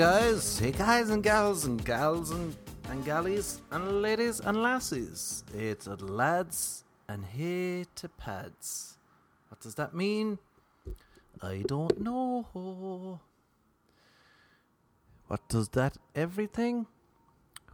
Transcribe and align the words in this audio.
guys, 0.00 0.58
hey 0.58 0.70
guys 0.70 1.10
and 1.10 1.22
gals 1.22 1.66
and 1.66 1.84
gals 1.84 2.30
and, 2.30 2.56
and 2.88 3.04
gallies 3.04 3.60
and 3.70 4.00
ladies 4.00 4.40
and 4.40 4.62
lassies. 4.62 5.44
It's 5.54 5.86
a 5.88 5.94
lads 5.96 6.84
and 7.06 7.22
hey 7.22 7.84
to 7.96 8.08
pads. 8.08 8.96
What 9.50 9.60
does 9.60 9.74
that 9.74 9.94
mean? 9.94 10.38
I 11.42 11.64
don't 11.66 12.00
know. 12.00 13.20
What 15.26 15.46
does 15.50 15.68
that 15.76 15.98
everything? 16.14 16.86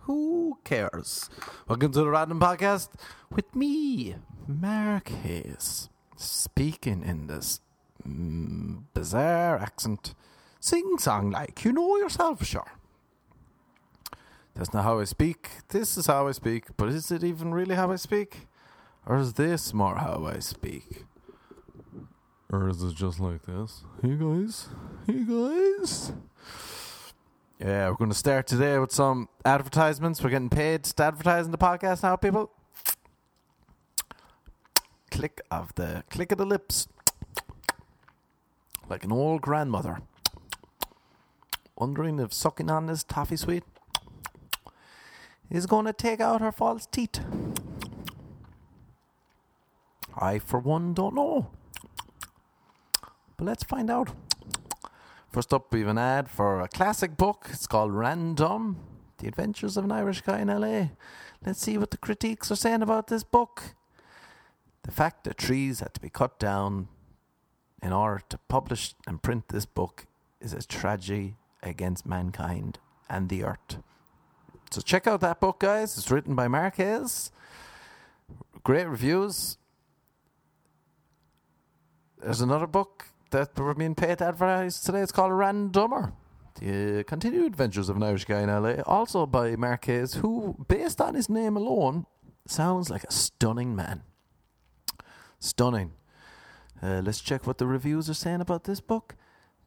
Who 0.01 0.59
cares? 0.65 1.31
Welcome 1.69 1.93
to 1.93 2.01
the 2.01 2.11
Random 2.11 2.41
Podcast 2.41 2.89
with 3.31 3.55
me, 3.55 4.17
Mark 4.49 5.11
Hayes, 5.11 5.91
speaking 6.17 7.05
in 7.05 7.29
this 7.29 7.61
mm, 8.05 8.83
bizarre 8.95 9.59
accent 9.59 10.17
sing 10.67 10.99
song 10.99 11.31
like 11.31 11.65
you 11.65 11.73
know 11.73 11.97
yourself, 11.97 12.45
sure. 12.45 12.73
That's 14.55 14.73
not 14.75 14.85
how 14.85 14.99
I 14.99 15.05
speak. 15.05 15.51
This 15.69 15.97
is 15.97 16.07
how 16.07 16.27
I 16.27 16.33
speak. 16.33 16.77
But 16.77 16.89
is 16.89 17.13
it 17.13 17.23
even 17.23 17.55
really 17.55 17.77
how 17.77 17.93
I 17.93 17.97
speak? 17.97 18.49
Or 19.07 19.17
is 19.19 19.35
this 19.35 19.73
more 19.73 19.97
how 19.97 20.27
I 20.27 20.41
speak? 20.41 21.05
Or 22.51 22.69
is 22.69 22.83
it 22.83 22.95
just 22.95 23.21
like 23.21 23.43
this? 23.45 23.85
Hey 24.03 24.17
guys? 24.17 24.69
Hey 25.07 25.25
guys? 25.25 26.13
Yeah, 27.61 27.91
we're 27.91 27.97
going 27.97 28.11
to 28.11 28.17
start 28.17 28.47
today 28.47 28.79
with 28.79 28.93
some 28.93 29.29
advertisements. 29.45 30.23
We're 30.23 30.31
getting 30.31 30.51
paid 30.51 30.85
to 30.85 31.03
advertise 31.05 31.47
in 31.47 31.53
the 31.53 31.59
podcast 31.59 32.03
now, 32.03 32.17
people. 32.17 32.51
Click 35.11 35.41
of 35.51 35.75
the 35.77 36.03
click 36.11 36.33
of 36.33 36.39
the 36.39 36.47
lips. 36.47 36.89
Like 38.89 39.05
an 39.05 39.13
old 39.13 39.43
grandmother 39.43 40.01
wondering 41.77 42.19
if 42.19 42.33
sucking 42.33 42.71
on 42.71 42.87
this 42.87 43.05
toffee 43.05 43.37
sweet 43.37 43.65
is 45.51 45.67
going 45.67 45.87
to 45.87 45.93
take 45.93 46.21
out 46.21 46.41
her 46.41 46.53
false 46.53 46.87
teeth. 46.87 47.21
I, 50.19 50.39
for 50.39 50.59
one, 50.59 50.95
don't 50.95 51.15
know. 51.15 51.51
But 53.37 53.45
let's 53.45 53.65
find 53.65 53.91
out. 53.91 54.13
First 55.31 55.53
up, 55.53 55.73
we 55.73 55.81
have 55.81 55.89
an 55.89 55.99
ad 55.99 56.31
for 56.31 56.61
a 56.61 56.69
classic 56.69 57.17
book. 57.17 57.49
It's 57.51 57.67
called 57.67 57.93
Random 57.93 58.79
The 59.19 59.29
Adventures 59.29 59.77
of 59.77 59.85
an 59.85 59.93
Irish 59.93 60.23
Guy 60.23 60.41
in 60.41 60.49
LA. 60.49 60.89
Let's 61.45 61.61
see 61.61 61.77
what 61.77 61.91
the 61.91 61.99
critiques 61.99 62.51
are 62.51 62.57
saying 62.57 62.81
about 62.81 63.09
this 63.09 63.23
book. 63.23 63.75
The 64.85 64.93
fact 64.93 65.25
that 65.25 65.37
trees 65.37 65.81
had 65.81 65.93
to 65.95 66.01
be 66.01 66.09
cut 66.09 66.39
down 66.39 66.89
in 67.83 67.93
order 67.93 68.23
to 68.31 68.39
publish 68.49 68.95
and 69.07 69.23
print 69.23 69.49
this 69.49 69.67
book 69.67 70.07
is 70.41 70.55
a 70.55 70.63
tragedy 70.63 71.37
against 71.69 72.07
mankind 72.07 72.79
and 73.09 73.29
the 73.29 73.45
earth. 73.45 73.79
So 74.71 74.81
check 74.81 75.07
out 75.07 75.21
that 75.21 75.41
book, 75.41 75.61
guys. 75.61 75.97
It's 75.97 76.11
written 76.11 76.35
by 76.35 76.49
Hayes. 76.71 77.31
Great 78.65 78.87
reviews. 78.87 79.59
There's 82.21 82.41
another 82.41 82.67
book 82.67 83.07
that 83.31 83.57
we're 83.57 83.75
being 83.75 83.95
paid 83.95 84.19
to 84.19 84.27
advertise 84.27 84.81
today. 84.81 85.01
It's 85.01 85.13
called 85.13 85.33
Randomer. 85.33 86.13
The 86.61 87.05
Continued 87.05 87.47
Adventures 87.47 87.89
of 87.89 87.97
an 87.97 88.03
Irish 88.03 88.25
Guy 88.25 88.41
in 88.41 88.49
LA, 88.49 88.83
also 88.87 89.27
by 89.27 89.55
Hayes, 89.85 90.15
who, 90.15 90.65
based 90.69 91.01
on 91.01 91.15
his 91.15 91.29
name 91.29 91.57
alone, 91.57 92.07
sounds 92.47 92.89
like 92.89 93.05
a 93.05 93.13
stunning 93.13 93.77
man. 93.77 94.03
Stunning. 95.39 95.93
Uh, 96.83 97.03
let's 97.05 97.21
check 97.21 97.47
what 97.47 97.59
the 97.59 97.67
reviews 97.67 98.09
are 98.09 98.15
saying 98.15 98.41
about 98.41 98.65
this 98.65 98.81
book. 98.81 99.17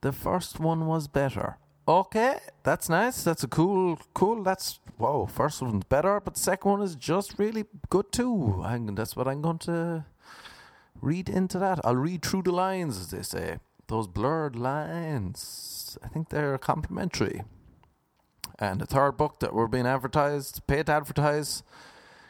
The 0.02 0.12
first 0.12 0.60
one 0.60 0.88
was 0.88 1.08
better. 1.08 1.58
Okay, 1.90 2.38
that's 2.62 2.88
nice. 2.88 3.24
That's 3.24 3.44
a 3.44 3.48
cool, 3.48 3.98
cool. 4.14 4.44
That's 4.44 4.80
whoa. 4.98 5.26
First 5.26 5.60
one's 5.64 5.86
better, 5.86 6.20
but 6.20 6.36
the 6.36 6.40
second 6.40 6.70
one 6.70 6.82
is 6.84 6.96
just 6.96 7.40
really 7.40 7.66
good 7.90 8.12
too. 8.12 8.62
And 8.64 8.96
that's 8.96 9.16
what 9.16 9.28
I'm 9.28 9.42
going 9.42 9.58
to 9.60 10.06
read 11.02 11.30
into 11.30 11.58
that. 11.58 11.80
I'll 11.84 11.96
read 11.96 12.22
through 12.24 12.44
the 12.44 12.52
lines, 12.52 13.00
as 13.00 13.10
they 13.10 13.24
say. 13.24 13.58
Those 13.88 14.06
blurred 14.06 14.56
lines. 14.56 15.98
I 16.04 16.10
think 16.10 16.30
they're 16.30 16.60
complimentary. 16.60 17.42
And 18.60 18.82
the 18.82 18.86
third 18.86 19.14
book 19.18 19.40
that 19.40 19.56
we're 19.56 19.66
being 19.66 19.88
advertised, 19.88 20.62
paid 20.68 20.86
to 20.86 20.92
advertise. 20.92 21.64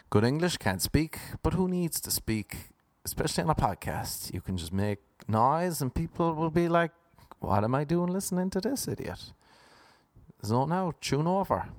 Good 0.09 0.23
English, 0.23 0.55
can't 0.55 0.81
speak, 0.81 1.19
but 1.43 1.53
who 1.53 1.67
needs 1.67 1.99
to 1.99 2.11
speak? 2.11 2.69
Especially 3.03 3.43
on 3.43 3.49
a 3.49 3.55
podcast. 3.55 4.33
You 4.33 4.39
can 4.39 4.55
just 4.55 4.71
make 4.71 4.99
noise 5.27 5.81
and 5.81 5.93
people 5.93 6.33
will 6.33 6.49
be 6.49 6.69
like, 6.69 6.91
what 7.41 7.65
am 7.65 7.75
I 7.75 7.83
doing 7.83 8.07
listening 8.07 8.49
to 8.51 8.61
this 8.61 8.87
idiot? 8.87 9.33
Zone 10.43 10.71
out, 10.71 11.01
tune 11.01 11.27
over. 11.27 11.69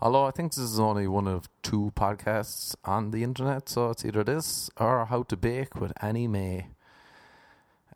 Although 0.00 0.26
I 0.26 0.32
think 0.32 0.52
this 0.52 0.64
is 0.64 0.80
only 0.80 1.06
one 1.06 1.26
of 1.26 1.48
two 1.62 1.92
podcasts 1.96 2.74
on 2.84 3.10
the 3.10 3.22
internet, 3.22 3.68
so 3.68 3.90
it's 3.90 4.04
either 4.04 4.24
this 4.24 4.70
or 4.76 5.06
How 5.06 5.22
to 5.24 5.36
Bake 5.36 5.80
with 5.80 5.92
Annie 6.02 6.28
May. 6.28 6.66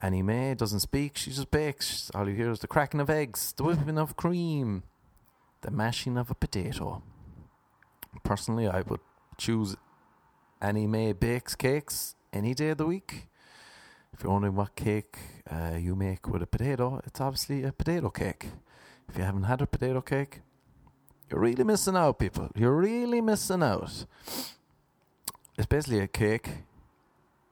Annie 0.01 0.23
May 0.23 0.55
doesn't 0.55 0.81
speak, 0.81 1.17
she 1.17 1.31
just 1.31 1.51
bakes. 1.51 2.11
All 2.15 2.29
you 2.29 2.35
hear 2.35 2.51
is 2.51 2.61
the 2.61 2.69
cracking 2.69 3.01
of 3.01 3.11
eggs, 3.11 3.53
the 3.53 3.65
whipping 3.65 3.99
of 3.99 4.17
cream, 4.17 4.85
the 5.63 5.71
mashing 5.71 6.17
of 6.17 6.31
a 6.31 6.35
potato. 6.35 7.03
Personally, 8.23 8.69
I 8.69 8.83
would 8.83 9.01
choose 9.37 9.77
Annie 10.61 10.87
May 10.87 11.13
Bakes 11.13 11.55
Cakes 11.55 12.15
any 12.33 12.55
day 12.55 12.71
of 12.71 12.79
the 12.79 12.87
week. 12.87 13.27
If 14.13 14.23
you're 14.23 14.33
wondering 14.33 14.55
what 14.55 14.75
cake 14.77 15.19
uh, 15.51 15.77
you 15.79 15.95
make 15.95 16.29
with 16.29 16.43
a 16.43 16.47
potato, 16.47 17.01
it's 17.05 17.21
obviously 17.21 17.65
a 17.65 17.73
potato 17.73 18.09
cake. 18.09 18.47
If 19.09 19.17
you 19.17 19.25
haven't 19.25 19.45
had 19.45 19.63
a 19.63 19.67
potato 19.67 20.01
cake, 20.01 20.41
you're 21.31 21.41
really 21.41 21.65
missing 21.65 21.97
out, 21.97 22.19
people. 22.19 22.51
You're 22.55 22.77
really 22.77 23.21
missing 23.21 23.63
out. 23.63 24.07
It's 25.57 25.67
basically 25.67 26.01
a 26.01 26.09
cake. 26.09 26.49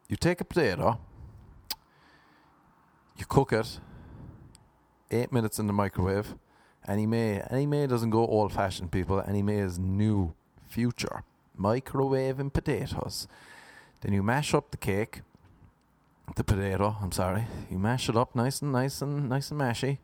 You 0.09 0.17
take 0.17 0.41
a 0.41 0.44
potato, 0.44 1.00
you 3.17 3.25
cook 3.27 3.53
it, 3.53 3.81
eight 5.11 5.33
minutes 5.33 5.59
in 5.59 5.67
the 5.67 5.72
microwave. 5.72 6.37
Annie 6.87 7.06
May, 7.06 7.41
Annie 7.50 7.67
May 7.67 7.88
doesn't 7.88 8.11
go 8.11 8.25
old 8.25 8.53
fashioned, 8.53 8.93
people. 8.93 9.21
Annie 9.21 9.43
May 9.43 9.59
is 9.59 9.81
new, 9.81 10.34
future. 10.69 11.25
Microwaving 11.59 12.53
potatoes. 12.53 13.27
Then 14.03 14.12
you 14.12 14.23
mash 14.23 14.55
up 14.55 14.71
the 14.71 14.77
cake, 14.77 15.23
the 16.37 16.44
potato. 16.44 16.97
I'm 17.03 17.11
sorry. 17.11 17.47
You 17.69 17.78
mash 17.78 18.09
it 18.09 18.17
up 18.17 18.37
nice 18.37 18.62
and 18.62 18.71
nice 18.71 19.03
and 19.03 19.28
nice 19.28 19.50
and 19.50 19.61
mashy 19.61 19.99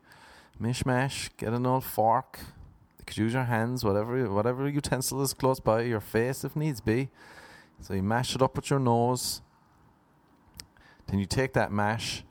mishmash, 0.61 1.29
get 1.37 1.53
an 1.53 1.65
old 1.65 1.83
fork. 1.83 2.39
You 2.99 3.05
could 3.05 3.17
use 3.17 3.33
your 3.33 3.43
hands, 3.43 3.83
whatever 3.83 4.29
whatever 4.29 4.67
utensil 4.67 5.21
is 5.21 5.33
close 5.33 5.59
by, 5.59 5.81
your 5.81 5.99
face 5.99 6.43
if 6.43 6.55
needs 6.55 6.81
be. 6.81 7.09
So 7.81 7.93
you 7.93 8.03
mash 8.03 8.35
it 8.35 8.41
up 8.41 8.55
with 8.55 8.69
your 8.69 8.79
nose. 8.79 9.41
Then 11.07 11.19
you 11.19 11.25
take 11.25 11.53
that 11.53 11.71
mash, 11.71 12.23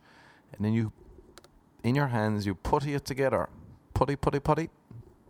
and 0.52 0.64
then 0.64 0.72
you, 0.72 0.92
in 1.84 1.94
your 1.94 2.08
hands, 2.08 2.46
you 2.46 2.54
putty 2.54 2.94
it 2.94 3.04
together. 3.04 3.48
Putty, 3.92 4.16
putty, 4.16 4.40
putty. 4.40 4.70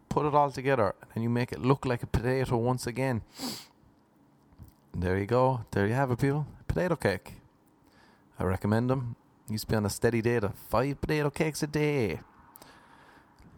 Put 0.09 0.27
it 0.27 0.35
all 0.35 0.51
together, 0.51 0.95
and 1.15 1.25
you 1.25 1.31
make 1.31 1.51
it 1.51 1.61
look 1.61 1.85
like 1.85 2.03
a 2.03 2.07
potato 2.07 2.57
once 2.57 2.87
again. 2.87 3.23
And 4.93 5.03
there 5.03 5.19
you 5.19 5.27
go. 5.27 5.65
There 5.73 5.87
you 5.87 5.95
have 5.95 6.11
it, 6.11 6.19
people. 6.19 6.47
Potato 6.69 6.95
cake. 6.95 7.33
I 8.39 8.45
recommend 8.45 8.91
them. 8.91 9.17
Used 9.49 9.65
to 9.65 9.71
be 9.71 9.77
on 9.77 9.87
a 9.87 9.91
steady 9.91 10.23
diet 10.23 10.45
of 10.45 10.55
five 10.55 11.01
potato 11.01 11.31
cakes 11.31 11.63
a 11.63 11.67
day 11.67 12.21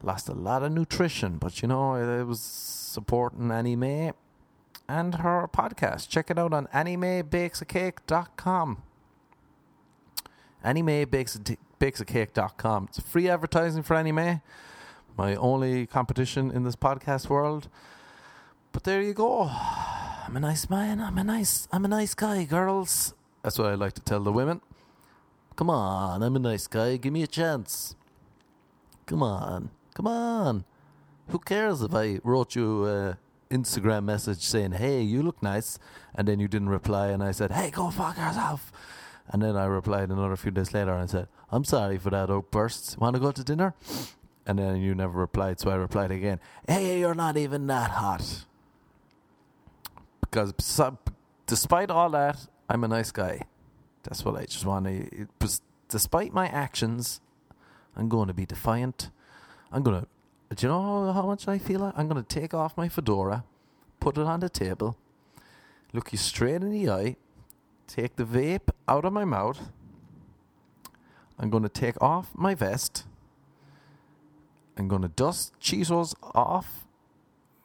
lost 0.05 0.29
a 0.29 0.35
lot 0.35 0.63
of 0.63 0.71
nutrition, 0.73 1.39
but 1.39 1.63
you 1.63 1.69
know, 1.69 1.95
it 1.95 2.25
was 2.25 2.41
supporting 2.41 3.51
Annie 3.51 3.77
May 3.77 4.13
and 4.89 5.17
her 5.17 5.47
podcast. 5.49 6.09
Check 6.09 6.31
it 6.31 6.39
out 6.39 6.53
on 6.53 6.67
AnnieMayBakesACake.com. 6.69 8.83
AnnieMayBakesACake.com. 10.65 12.85
It's 12.89 13.01
free 13.01 13.29
advertising 13.29 13.83
for 13.83 13.97
Annie 13.97 14.13
May, 14.13 14.41
my 15.17 15.35
only 15.37 15.87
competition 15.87 16.51
in 16.51 16.65
this 16.65 16.77
podcast 16.77 17.29
world. 17.29 17.69
But 18.73 18.85
there 18.85 19.03
you 19.03 19.13
go. 19.15 19.51
I'm 20.27 20.37
a 20.37 20.41
nice 20.41 20.69
man. 20.69 21.01
I'm 21.01 21.17
a 21.19 21.25
nice. 21.25 21.69
I'm 21.71 21.85
a 21.85 21.89
nice 21.89 22.15
guy, 22.15 22.45
girls. 22.45 23.15
That's 23.43 23.59
what 23.59 23.69
I 23.69 23.75
like 23.75 23.93
to 23.95 24.03
tell 24.03 24.21
the 24.21 24.33
women. 24.33 24.61
Come 25.57 25.71
on, 25.71 26.23
I'm 26.23 26.35
a 26.35 26.41
nice 26.41 26.67
guy. 26.67 26.97
Give 26.97 27.13
me 27.13 27.23
a 27.23 27.29
chance. 27.29 27.95
Come 29.07 29.23
on. 29.23 29.71
Come 29.95 30.07
on. 30.07 30.65
Who 31.29 31.39
cares 31.39 31.81
if 31.81 31.95
I 31.95 32.21
wrote 32.23 32.55
you 32.55 32.87
a 32.87 33.19
Instagram 33.51 34.05
message 34.05 34.41
saying, 34.41 34.73
hey, 34.73 35.01
you 35.01 35.23
look 35.23 35.43
nice, 35.43 35.79
and 36.15 36.29
then 36.29 36.41
you 36.41 36.49
didn't 36.49 36.69
reply, 36.69 37.09
and 37.09 37.23
I 37.23 37.31
said, 37.31 37.53
hey, 37.53 37.71
go 37.71 37.91
fuck 37.91 38.17
yourself. 38.19 38.73
And 39.29 39.41
then 39.41 39.57
I 39.57 39.65
replied 39.65 40.11
another 40.11 40.37
few 40.37 40.51
days 40.51 40.75
later 40.75 40.93
and 40.93 41.09
said, 41.09 41.29
I'm 41.51 41.65
sorry 41.65 41.97
for 41.97 42.11
that 42.11 42.31
outburst. 42.31 42.99
Want 42.99 43.15
to 43.15 43.21
go 43.21 43.33
to 43.33 43.45
dinner? 43.45 43.75
And 44.47 44.59
then 44.59 44.77
you 44.77 44.95
never 44.95 45.19
replied, 45.19 45.61
so 45.61 45.71
I 45.71 45.77
replied 45.77 46.11
again, 46.11 46.41
hey, 46.69 46.99
you're 47.01 47.15
not 47.15 47.37
even 47.39 47.67
that 47.69 47.93
hot. 47.93 48.45
Because 50.21 50.53
despite 51.47 51.91
all 51.91 52.11
that, 52.11 52.47
I'm 52.69 52.85
a 52.85 52.89
nice 52.89 53.11
guy. 53.13 53.43
That's 54.03 54.25
what 54.25 54.35
I 54.35 54.45
just 54.45 54.67
want 54.67 54.87
to. 54.87 55.29
Despite 55.89 56.35
my 56.35 56.49
actions, 56.49 57.23
I'm 57.97 58.11
going 58.11 58.29
to 58.29 58.35
be 58.35 58.45
defiant 58.45 59.11
I'm 59.75 59.83
gonna 59.83 60.07
Do 60.55 60.67
you 60.67 60.73
know 60.73 61.13
how 61.13 61.27
much 61.27 61.49
I 61.49 61.59
feel? 61.59 61.89
It? 61.89 61.95
I'm 61.97 62.09
to 62.23 62.41
take 62.41 62.55
off 62.55 62.77
my 62.77 62.89
fedora, 62.89 63.43
put 63.99 64.17
it 64.17 64.23
on 64.25 64.39
the 64.39 64.49
table, 64.49 64.97
look 65.93 66.13
you 66.13 66.19
straight 66.19 66.63
in 66.63 66.71
the 66.71 66.89
eye, 66.89 67.17
take 67.89 68.15
the 68.15 68.25
vape 68.25 68.69
out 68.87 69.05
of 69.05 69.13
my 69.13 69.25
mouth. 69.25 69.71
I'm 71.41 71.51
to 71.65 71.69
take 71.69 72.01
off 72.01 72.31
my 72.35 72.55
vest. 72.55 73.05
I'm 74.77 74.89
to 75.03 75.09
dust 75.09 75.53
Cheetos 75.61 76.15
off 76.23 76.87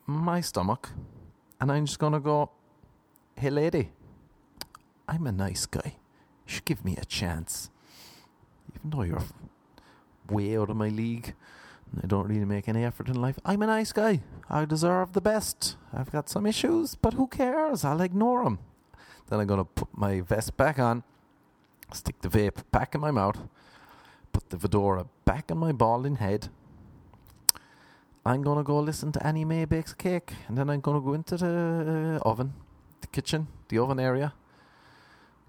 my 0.07 0.41
stomach. 0.41 0.89
And 1.61 1.71
I'm 1.71 1.85
just 1.85 1.99
to 2.13 2.19
go, 2.19 2.49
hey, 3.35 3.51
lady, 3.51 3.91
I'm 5.07 5.27
a 5.27 5.31
nice 5.31 5.67
guy. 5.67 5.97
You 6.47 6.53
should 6.53 6.65
give 6.65 6.83
me 6.83 6.97
a 6.99 7.05
chance. 7.05 7.69
Even 8.75 8.89
though 8.89 9.03
you're 9.03 9.23
way 10.27 10.57
out 10.57 10.71
of 10.71 10.77
my 10.77 10.89
league 10.89 11.35
I 12.01 12.07
don't 12.07 12.27
really 12.27 12.45
make 12.45 12.67
any 12.67 12.83
effort 12.83 13.07
in 13.09 13.19
life, 13.19 13.39
I'm 13.43 13.61
a 13.61 13.67
nice 13.67 13.91
guy. 13.91 14.21
I 14.49 14.65
deserve 14.65 15.13
the 15.13 15.21
best. 15.21 15.75
I've 15.93 16.11
got 16.11 16.29
some 16.29 16.45
issues, 16.45 16.95
but 16.95 17.13
who 17.13 17.27
cares? 17.27 17.83
I'll 17.83 18.01
ignore 18.01 18.43
them. 18.43 18.59
Then 19.29 19.39
I'm 19.39 19.47
going 19.47 19.59
to 19.59 19.65
put 19.65 19.89
my 19.95 20.21
vest 20.21 20.57
back 20.57 20.79
on, 20.79 21.03
stick 21.93 22.21
the 22.21 22.29
vape 22.29 22.63
back 22.71 22.95
in 22.95 23.01
my 23.01 23.11
mouth, 23.11 23.37
put 24.33 24.49
the 24.49 24.57
fedora 24.57 25.07
back 25.25 25.51
on 25.51 25.57
my 25.57 25.71
balding 25.71 26.17
head. 26.17 26.49
I'm 28.25 28.41
going 28.41 28.57
to 28.57 28.63
go 28.63 28.79
listen 28.79 29.11
to 29.13 29.25
Annie 29.25 29.45
May 29.45 29.65
Bakes 29.65 29.93
a 29.93 29.95
Cake, 29.95 30.33
and 30.47 30.57
then 30.57 30.69
I'm 30.69 30.81
going 30.81 30.99
to 30.99 31.05
go 31.05 31.13
into 31.13 31.37
the 31.37 32.19
uh, 32.23 32.29
oven, 32.29 32.53
the 33.01 33.07
kitchen, 33.07 33.47
the 33.69 33.79
oven 33.79 33.99
area. 33.99 34.33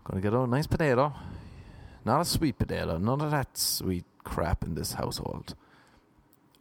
Going 0.05 0.23
to 0.23 0.31
get 0.31 0.37
a 0.37 0.47
nice 0.47 0.67
potato. 0.67 1.13
Not 2.05 2.23
a 2.23 2.25
sweet 2.25 2.59
potato, 2.59 2.97
none 2.97 3.21
of 3.21 3.31
that 3.31 3.59
sweet 3.59 4.05
crap 4.25 4.65
in 4.65 4.75
this 4.75 4.95
household. 4.95 5.55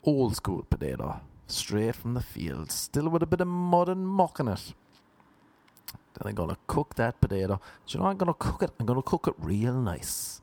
Old 0.04 0.36
school 0.36 0.66
potato, 0.70 1.22
straight 1.48 1.96
from 1.96 2.14
the 2.14 2.22
field, 2.22 2.72
still 2.72 3.10
with 3.10 3.24
a 3.24 3.26
bit 3.26 3.42
of 3.42 3.48
mud 3.48 3.90
and 3.90 4.08
muck 4.08 4.40
in 4.40 4.48
it. 4.48 4.74
Then 6.14 6.30
I'm 6.30 6.36
gonna 6.36 6.58
cook 6.68 6.96
that 6.96 7.20
potato. 7.20 7.60
Do 7.86 7.98
you 7.98 8.00
know 8.00 8.10
I'm 8.10 8.18
gonna 8.18 8.34
cook 8.34 8.64
it? 8.64 8.72
I'm 8.80 8.86
gonna 8.86 9.02
cook 9.02 9.28
it 9.28 9.34
real 9.38 9.74
nice. 9.74 10.42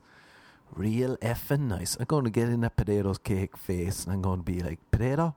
Real 0.73 1.17
effing 1.17 1.67
nice. 1.67 1.95
I'm 1.99 2.05
gonna 2.05 2.29
get 2.29 2.49
in 2.49 2.61
that 2.61 2.75
potato 2.75 3.13
cake 3.15 3.57
face 3.57 4.03
and 4.05 4.13
I'm 4.13 4.21
gonna 4.21 4.43
be 4.43 4.59
like, 4.59 4.79
Potato, 4.91 5.35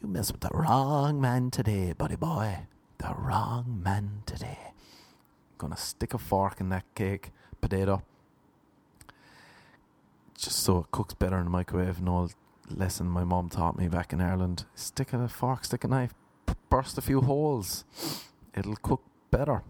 you 0.00 0.08
mess 0.08 0.32
with 0.32 0.40
the 0.40 0.50
wrong 0.52 1.20
man 1.20 1.50
today, 1.50 1.92
buddy 1.96 2.16
boy. 2.16 2.66
The 2.98 3.14
wrong 3.16 3.80
man 3.84 4.22
today. 4.26 4.58
I'm 4.72 5.58
gonna 5.58 5.76
stick 5.76 6.14
a 6.14 6.18
fork 6.18 6.60
in 6.60 6.68
that 6.70 6.84
cake, 6.94 7.30
potato. 7.60 8.02
Just 10.36 10.58
so 10.58 10.80
it 10.80 10.90
cooks 10.90 11.14
better 11.14 11.38
in 11.38 11.44
the 11.44 11.50
microwave. 11.50 11.98
and 11.98 12.08
old 12.08 12.34
lesson 12.70 13.06
my 13.06 13.24
mom 13.24 13.48
taught 13.48 13.78
me 13.78 13.88
back 13.88 14.12
in 14.12 14.20
Ireland. 14.20 14.64
Stick 14.74 15.12
a 15.12 15.28
fork, 15.28 15.64
stick 15.64 15.84
a 15.84 15.88
knife, 15.88 16.14
burst 16.68 16.98
a 16.98 17.00
few 17.00 17.20
holes. 17.20 17.84
It'll 18.54 18.76
cook 18.76 19.02
better. 19.30 19.62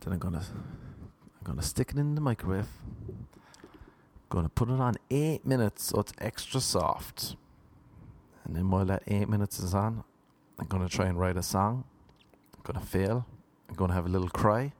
Then 0.00 0.12
I'm 0.12 0.18
gonna 0.18 0.44
I'm 0.48 1.44
gonna 1.44 1.62
stick 1.62 1.90
it 1.90 1.98
in 1.98 2.14
the 2.14 2.20
microwave. 2.20 2.68
Gonna 4.28 4.48
put 4.48 4.68
it 4.68 4.80
on 4.80 4.94
eight 5.10 5.46
minutes 5.46 5.84
so 5.84 6.00
it's 6.00 6.12
extra 6.18 6.60
soft. 6.60 7.36
And 8.44 8.56
then 8.56 8.70
while 8.70 8.84
that 8.86 9.02
eight 9.06 9.28
minutes 9.28 9.58
is 9.58 9.74
on, 9.74 10.04
I'm 10.58 10.66
gonna 10.66 10.88
try 10.88 11.06
and 11.06 11.18
write 11.18 11.36
a 11.36 11.42
song. 11.42 11.84
I'm 12.56 12.62
gonna 12.64 12.84
fail. 12.84 13.26
I'm 13.68 13.74
gonna 13.74 13.94
have 13.94 14.06
a 14.06 14.10
little 14.10 14.28
cry. 14.28 14.72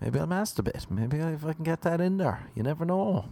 Maybe 0.00 0.18
I'll 0.18 0.26
masturbate. 0.26 0.90
Maybe 0.90 1.18
if 1.18 1.44
I 1.44 1.52
can 1.52 1.64
get 1.64 1.82
that 1.82 2.00
in 2.00 2.18
there. 2.18 2.48
You 2.54 2.62
never 2.62 2.84
know. 2.84 3.30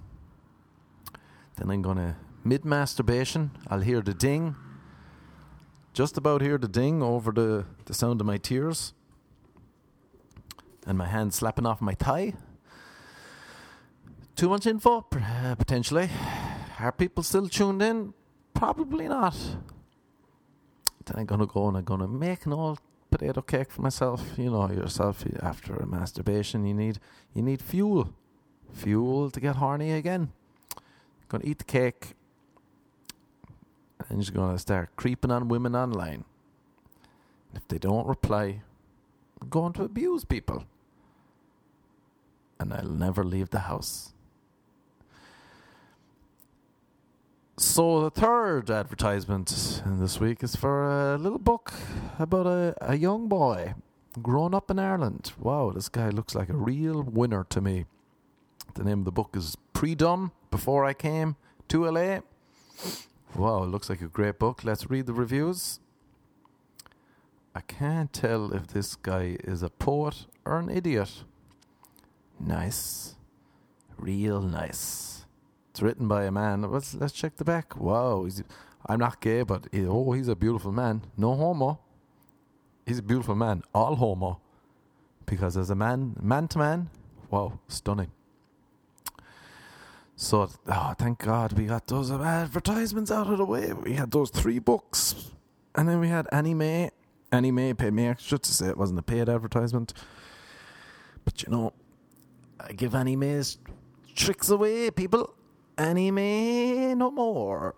Then 1.57 1.71
I'm 1.71 1.83
gonna 1.83 2.17
mid 2.45 2.65
masturbation. 2.65 3.51
I'll 3.69 3.81
hear 3.81 4.01
the 4.01 4.15
ding 4.15 4.57
just 5.97 6.19
about 6.19 6.43
hear 6.43 6.59
the 6.59 6.69
ding 6.69 7.03
over 7.03 7.33
the, 7.33 7.65
the 7.87 7.95
sound 7.95 8.21
of 8.21 8.27
my 8.27 8.37
tears 8.37 8.93
and 10.87 10.99
my 10.99 11.07
hand 11.07 11.33
slapping 11.33 11.65
off 11.65 11.81
my 11.81 11.95
thigh. 11.95 12.35
Too 14.35 14.51
much 14.51 14.67
info? 14.67 15.01
Potentially. 15.01 16.11
Are 16.79 16.93
people 16.93 17.25
still 17.25 17.49
tuned 17.49 17.81
in? 17.81 18.13
Probably 18.53 19.09
not. 19.09 19.35
Then 21.07 21.17
I'm 21.17 21.25
gonna 21.25 21.47
go 21.47 21.69
and 21.69 21.79
I'm 21.79 21.85
gonna 21.85 22.07
make 22.07 22.45
an 22.45 22.53
old 22.53 22.79
potato 23.11 23.41
cake 23.41 23.71
for 23.71 23.81
myself. 23.81 24.23
You 24.37 24.51
know 24.51 24.71
yourself. 24.71 25.25
After 25.41 25.77
a 25.77 25.87
masturbation, 25.87 26.67
you 26.67 26.75
need 26.75 26.99
you 27.33 27.41
need 27.41 27.63
fuel, 27.63 28.13
fuel 28.71 29.31
to 29.31 29.41
get 29.41 29.57
horny 29.57 29.93
again. 29.93 30.31
Gonna 31.29 31.45
eat 31.45 31.59
the 31.59 31.65
cake, 31.65 32.15
and 34.09 34.25
she's 34.25 34.31
to 34.35 34.59
start 34.59 34.95
creeping 34.97 35.31
on 35.31 35.49
women 35.49 35.75
online. 35.75 36.25
If 37.55 37.67
they 37.69 37.79
don't 37.79 38.07
reply, 38.07 38.63
I'm 39.41 39.49
going 39.49 39.73
to 39.75 39.85
abuse 39.85 40.25
people. 40.25 40.65
And 42.59 42.73
I'll 42.73 42.89
never 42.89 43.25
leave 43.25 43.51
the 43.51 43.61
house. 43.61 44.13
So, 47.59 48.03
the 48.03 48.11
third 48.11 48.71
advertisement 48.71 49.83
this 49.87 50.21
week 50.21 50.43
is 50.43 50.55
for 50.57 51.15
a 51.15 51.17
little 51.17 51.39
book 51.39 51.73
about 52.19 52.47
a, 52.47 52.75
a 52.83 52.97
young 52.97 53.29
boy 53.29 53.75
grown 54.21 54.55
up 54.55 54.71
in 54.71 54.79
Ireland. 54.79 55.33
Wow, 55.39 55.73
this 55.75 55.89
guy 55.89 56.11
looks 56.11 56.35
like 56.35 56.51
a 56.51 56.57
real 56.57 57.03
winner 57.03 57.45
to 57.49 57.61
me. 57.63 57.87
The 58.75 58.85
name 58.85 59.01
of 59.01 59.05
the 59.07 59.13
book 59.13 59.35
is 59.35 59.57
Pre-Dom, 59.73 60.33
Before 60.57 60.87
I 60.87 60.95
Came 60.95 61.37
to 61.69 61.85
LA. 61.85 62.21
Wow, 63.35 63.65
looks 63.65 63.91
like 63.91 64.01
a 64.01 64.09
great 64.09 64.39
book. 64.39 64.65
Let's 64.65 64.89
read 64.89 65.05
the 65.05 65.13
reviews. 65.13 65.81
I 67.55 67.61
can't 67.61 68.11
tell 68.11 68.55
if 68.55 68.69
this 68.69 68.97
guy 68.97 69.37
is 69.45 69.63
a 69.63 69.69
poet 69.69 70.25
or 70.47 70.59
an 70.59 70.71
idiot. 70.71 71.25
Nice. 72.41 73.17
Real 73.99 74.41
nice. 74.41 75.27
It's 75.73 75.83
written 75.83 76.09
by 76.09 76.25
a 76.25 76.31
man. 76.31 76.63
Let's, 76.63 76.95
let's 76.95 77.13
check 77.13 77.37
the 77.37 77.45
back. 77.45 77.77
Wow. 77.77 78.27
I'm 78.87 79.01
not 79.01 79.21
gay, 79.21 79.43
but 79.43 79.67
he, 79.71 79.85
oh, 79.85 80.13
he's 80.13 80.29
a 80.29 80.35
beautiful 80.35 80.73
man. 80.73 81.03
No 81.19 81.35
homo. 81.35 81.81
He's 82.87 83.01
a 83.01 83.03
beautiful 83.03 83.35
man. 83.35 83.63
All 83.75 83.97
homo. 83.97 84.41
Because 85.27 85.59
as 85.59 85.69
a 85.69 85.75
man, 85.75 86.17
man 86.19 86.49
to 86.49 86.59
man, 86.59 86.89
wow, 87.31 87.61
stunning. 87.69 88.11
So, 90.19 90.49
oh, 90.67 90.95
thank 90.99 91.19
God 91.19 91.53
we 91.53 91.67
got 91.67 91.87
those 91.89 92.11
advertisements 92.11 93.11
out 93.11 93.29
of 93.29 93.37
the 93.37 93.45
way. 93.45 93.75
We 93.75 93.93
had 93.93 94.11
those 94.11 94.31
three 94.31 94.59
books. 94.59 95.33
And 95.75 95.87
then 95.87 96.01
we 96.01 96.09
had 96.09 96.27
Annie 96.33 96.55
May. 96.55 96.91
Anime 97.31 97.77
paid 97.77 97.93
me 97.93 98.07
extra 98.07 98.39
to 98.39 98.51
say 98.51 98.69
it 98.69 98.79
wasn't 98.79 98.99
a 98.99 99.03
paid 99.03 99.29
advertisement. 99.29 99.93
But 101.25 101.43
you 101.43 101.51
know, 101.51 101.75
I 102.59 102.73
give 102.73 102.95
Annie 102.95 103.17
May's 103.17 103.59
tricks 104.15 104.49
away, 104.49 104.91
people. 104.91 105.35
Annie 105.77 106.11
May 106.11 106.95
no 106.95 107.11
more. 107.11 107.75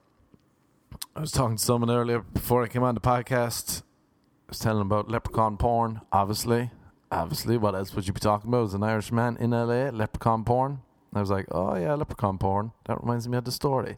I 1.16 1.20
was 1.20 1.32
talking 1.32 1.56
to 1.56 1.62
someone 1.62 1.90
earlier 1.90 2.20
before 2.20 2.62
I 2.62 2.68
came 2.68 2.84
on 2.84 2.94
the 2.94 3.00
podcast. 3.00 3.80
I 3.80 4.50
was 4.50 4.60
telling 4.60 4.82
about 4.82 5.10
leprechaun 5.10 5.56
porn, 5.56 6.02
obviously. 6.12 6.70
Obviously, 7.10 7.56
what 7.56 7.74
else 7.74 7.94
would 7.96 8.06
you 8.06 8.12
be 8.12 8.20
talking 8.20 8.48
about? 8.48 8.66
As 8.66 8.74
an 8.74 8.84
Irishman 8.84 9.38
in 9.38 9.50
LA, 9.50 9.90
leprechaun 9.90 10.44
porn. 10.44 10.82
I 11.18 11.20
was 11.20 11.30
like, 11.30 11.46
oh 11.50 11.76
yeah, 11.76 11.94
leprechaun 11.94 12.38
porn. 12.38 12.72
That 12.86 13.00
reminds 13.00 13.28
me 13.28 13.36
of 13.36 13.44
the 13.44 13.52
story. 13.52 13.96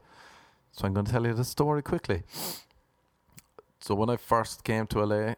So 0.73 0.87
I'm 0.87 0.95
going 0.95 1.07
to 1.07 1.13
tell 1.13 1.27
you 1.27 1.35
the 1.35 1.45
story 1.45 1.83
quickly. 1.83 2.23
So 3.81 3.95
when 3.95 4.11
I 4.11 4.17
first 4.17 4.65
came 4.65 4.87
to 4.89 5.05
LA, 5.05 5.35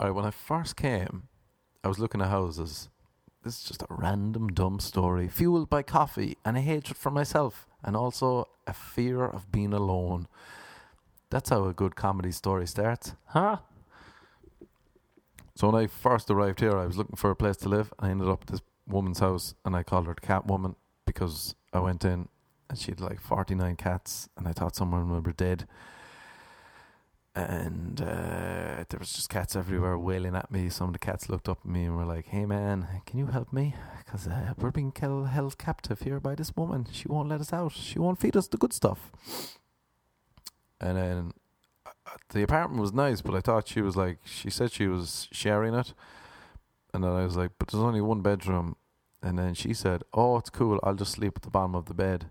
or 0.00 0.12
when 0.12 0.24
I 0.24 0.30
first 0.30 0.76
came, 0.76 1.28
I 1.82 1.88
was 1.88 1.98
looking 1.98 2.20
at 2.20 2.28
houses. 2.28 2.88
This 3.44 3.58
is 3.58 3.64
just 3.64 3.82
a 3.82 3.86
random 3.88 4.48
dumb 4.48 4.80
story, 4.80 5.28
fueled 5.28 5.70
by 5.70 5.82
coffee 5.82 6.36
and 6.44 6.56
a 6.56 6.60
hatred 6.60 6.96
for 6.96 7.10
myself, 7.10 7.66
and 7.82 7.96
also 7.96 8.48
a 8.66 8.72
fear 8.72 9.24
of 9.24 9.50
being 9.50 9.72
alone. 9.72 10.28
That's 11.30 11.50
how 11.50 11.66
a 11.66 11.72
good 11.72 11.94
comedy 11.96 12.32
story 12.32 12.66
starts, 12.66 13.14
huh? 13.26 13.58
So 15.54 15.68
when 15.70 15.82
I 15.82 15.86
first 15.88 16.30
arrived 16.30 16.60
here, 16.60 16.78
I 16.78 16.86
was 16.86 16.96
looking 16.96 17.16
for 17.16 17.30
a 17.30 17.36
place 17.36 17.56
to 17.58 17.68
live. 17.68 17.92
I 17.98 18.10
ended 18.10 18.28
up 18.28 18.46
this 18.46 18.60
woman's 18.88 19.20
house, 19.20 19.54
and 19.64 19.76
I 19.76 19.82
called 19.82 20.06
her 20.06 20.14
the 20.14 20.26
cat 20.26 20.46
woman 20.46 20.76
because 21.04 21.54
I 21.72 21.80
went 21.80 22.04
in 22.04 22.28
and 22.68 22.78
she 22.78 22.90
had 22.90 23.00
like 23.00 23.20
49 23.20 23.76
cats, 23.76 24.28
and 24.36 24.46
I 24.46 24.52
thought 24.52 24.76
some 24.76 24.92
of 24.92 25.00
them 25.00 25.22
were 25.22 25.32
dead. 25.32 25.66
And 27.34 28.00
uh, 28.00 28.84
there 28.88 28.98
was 28.98 29.12
just 29.12 29.30
cats 29.30 29.54
everywhere 29.54 29.96
wailing 29.96 30.34
at 30.34 30.50
me. 30.50 30.68
Some 30.68 30.88
of 30.88 30.92
the 30.92 30.98
cats 30.98 31.28
looked 31.28 31.48
up 31.48 31.60
at 31.64 31.70
me 31.70 31.84
and 31.84 31.96
were 31.96 32.04
like, 32.04 32.26
"Hey 32.26 32.46
man, 32.46 32.88
can 33.06 33.18
you 33.18 33.26
help 33.26 33.52
me? 33.52 33.74
Because 34.04 34.26
uh, 34.26 34.54
we're 34.58 34.72
being 34.72 34.92
held 34.92 35.56
captive 35.56 36.00
here 36.00 36.18
by 36.18 36.34
this 36.34 36.56
woman. 36.56 36.86
She 36.90 37.06
won't 37.06 37.28
let 37.28 37.40
us 37.40 37.52
out. 37.52 37.72
She 37.72 37.98
won't 37.98 38.18
feed 38.18 38.36
us 38.36 38.48
the 38.48 38.56
good 38.56 38.72
stuff." 38.72 39.12
And 40.80 40.96
then 40.96 41.32
uh, 41.86 42.16
the 42.30 42.42
apartment 42.42 42.80
was 42.80 42.92
nice, 42.92 43.20
but 43.20 43.34
I 43.34 43.40
thought 43.40 43.68
she 43.68 43.82
was 43.82 43.96
like, 43.96 44.18
she 44.24 44.50
said 44.50 44.72
she 44.72 44.86
was 44.86 45.28
sharing 45.32 45.74
it. 45.74 45.94
And 46.98 47.04
then 47.04 47.12
I 47.12 47.22
was 47.22 47.36
like, 47.36 47.52
but 47.60 47.68
there's 47.68 47.80
only 47.80 48.00
one 48.00 48.22
bedroom. 48.22 48.74
And 49.22 49.38
then 49.38 49.54
she 49.54 49.72
said, 49.72 50.02
oh, 50.12 50.36
it's 50.38 50.50
cool. 50.50 50.80
I'll 50.82 50.96
just 50.96 51.12
sleep 51.12 51.34
at 51.36 51.42
the 51.42 51.50
bottom 51.50 51.76
of 51.76 51.84
the 51.84 51.94
bed. 51.94 52.28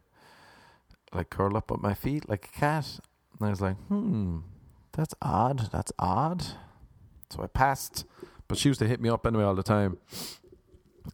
like 1.14 1.30
curl 1.30 1.56
up 1.56 1.72
at 1.72 1.80
my 1.80 1.94
feet 1.94 2.28
like 2.28 2.50
a 2.54 2.60
cat. 2.60 3.00
And 3.40 3.48
I 3.48 3.50
was 3.50 3.62
like, 3.62 3.78
hmm, 3.88 4.40
that's 4.92 5.14
odd. 5.22 5.72
That's 5.72 5.94
odd. 5.98 6.44
So 7.30 7.42
I 7.42 7.48
passed, 7.48 8.04
but 8.50 8.58
she 8.58 8.68
used 8.68 8.82
to 8.82 8.88
hit 8.90 9.00
me 9.00 9.08
up 9.08 9.26
anyway 9.26 9.46
all 9.46 9.56
the 9.56 9.64
time, 9.64 10.00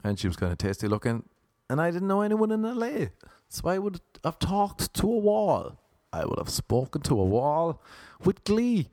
and 0.04 0.18
she 0.18 0.26
was 0.28 0.36
kind 0.36 0.52
of 0.52 0.58
tasty 0.58 0.88
looking, 0.88 1.24
and 1.70 1.80
I 1.80 1.92
didn't 1.92 2.08
know 2.08 2.22
anyone 2.22 2.52
in 2.52 2.62
LA, 2.64 3.08
so 3.50 3.70
I 3.70 3.78
would 3.78 4.00
have 4.24 4.40
talked 4.40 4.96
to 4.96 5.08
a 5.08 5.18
wall. 5.20 5.78
I 6.12 6.26
would 6.26 6.40
have 6.40 6.50
spoken 6.50 7.02
to 7.04 7.20
a 7.20 7.24
wall 7.24 7.84
with 8.24 8.44
glee. 8.46 8.90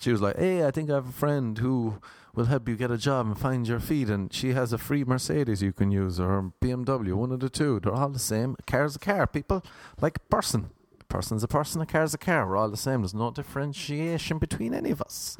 She 0.00 0.10
was 0.12 0.20
like, 0.20 0.36
"Hey, 0.36 0.64
I 0.66 0.70
think 0.72 0.90
I 0.90 0.94
have 0.94 1.08
a 1.08 1.12
friend 1.12 1.58
who 1.58 2.00
will 2.34 2.46
help 2.46 2.68
you 2.68 2.76
get 2.76 2.90
a 2.90 2.98
job 2.98 3.26
and 3.26 3.38
find 3.38 3.66
your 3.66 3.80
feet, 3.80 4.08
and 4.08 4.32
she 4.32 4.52
has 4.52 4.72
a 4.72 4.78
free 4.78 5.04
Mercedes 5.04 5.62
you 5.62 5.72
can 5.72 5.90
use 5.90 6.18
or 6.18 6.52
BMW, 6.60 7.14
one 7.14 7.32
of 7.32 7.40
the 7.40 7.48
two. 7.48 7.80
They're 7.80 7.92
all 7.94 8.08
the 8.08 8.18
same. 8.18 8.56
A 8.58 8.62
car's 8.62 8.96
a 8.96 8.98
car, 8.98 9.26
people. 9.26 9.64
Like 10.00 10.16
a 10.16 10.34
person. 10.34 10.70
A 11.00 11.04
person's 11.04 11.44
a 11.44 11.48
person, 11.48 11.80
a 11.80 11.86
car's 11.86 12.14
a 12.14 12.18
car. 12.18 12.48
We're 12.48 12.56
all 12.56 12.70
the 12.70 12.76
same. 12.76 13.02
There's 13.02 13.14
no 13.14 13.30
differentiation 13.30 14.38
between 14.38 14.74
any 14.74 14.90
of 14.90 15.00
us." 15.00 15.36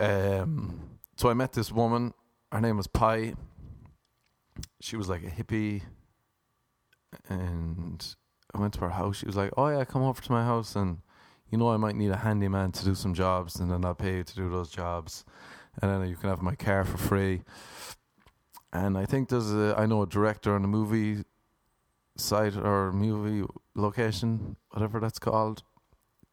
Um, 0.00 0.98
so 1.16 1.30
I 1.30 1.34
met 1.34 1.52
this 1.52 1.70
woman. 1.70 2.12
Her 2.50 2.60
name 2.60 2.76
was 2.76 2.88
Pi. 2.88 3.34
She 4.80 4.96
was 4.96 5.08
like 5.08 5.22
a 5.22 5.30
hippie, 5.30 5.82
and 7.28 8.14
I 8.54 8.58
went 8.58 8.74
to 8.74 8.80
her 8.80 8.90
house. 8.90 9.16
She 9.18 9.26
was 9.26 9.36
like, 9.36 9.50
"Oh 9.56 9.68
yeah, 9.68 9.84
come 9.84 10.02
over 10.02 10.20
to 10.20 10.32
my 10.32 10.44
house, 10.44 10.74
and 10.74 10.98
you 11.54 11.58
know 11.58 11.70
I 11.70 11.76
might 11.76 11.94
need 11.94 12.10
a 12.10 12.16
handyman 12.16 12.72
to 12.72 12.84
do 12.84 12.96
some 12.96 13.14
jobs, 13.14 13.60
and 13.60 13.70
then 13.70 13.84
I'll 13.84 13.94
pay 13.94 14.16
you 14.16 14.24
to 14.24 14.34
do 14.34 14.50
those 14.50 14.70
jobs, 14.70 15.24
and 15.80 15.88
then 15.88 16.08
you 16.08 16.16
can 16.16 16.28
have 16.28 16.42
my 16.42 16.56
car 16.56 16.84
for 16.84 16.98
free." 16.98 17.42
And 18.72 18.98
I 18.98 19.06
think 19.06 19.28
there's 19.28 19.52
a 19.52 19.72
I 19.78 19.86
know 19.86 20.02
a 20.02 20.06
director 20.08 20.56
on 20.56 20.64
a 20.64 20.66
movie 20.66 21.22
site 22.16 22.56
or 22.56 22.90
movie 22.90 23.46
location, 23.76 24.56
whatever 24.72 24.98
that's 24.98 25.20
called. 25.20 25.62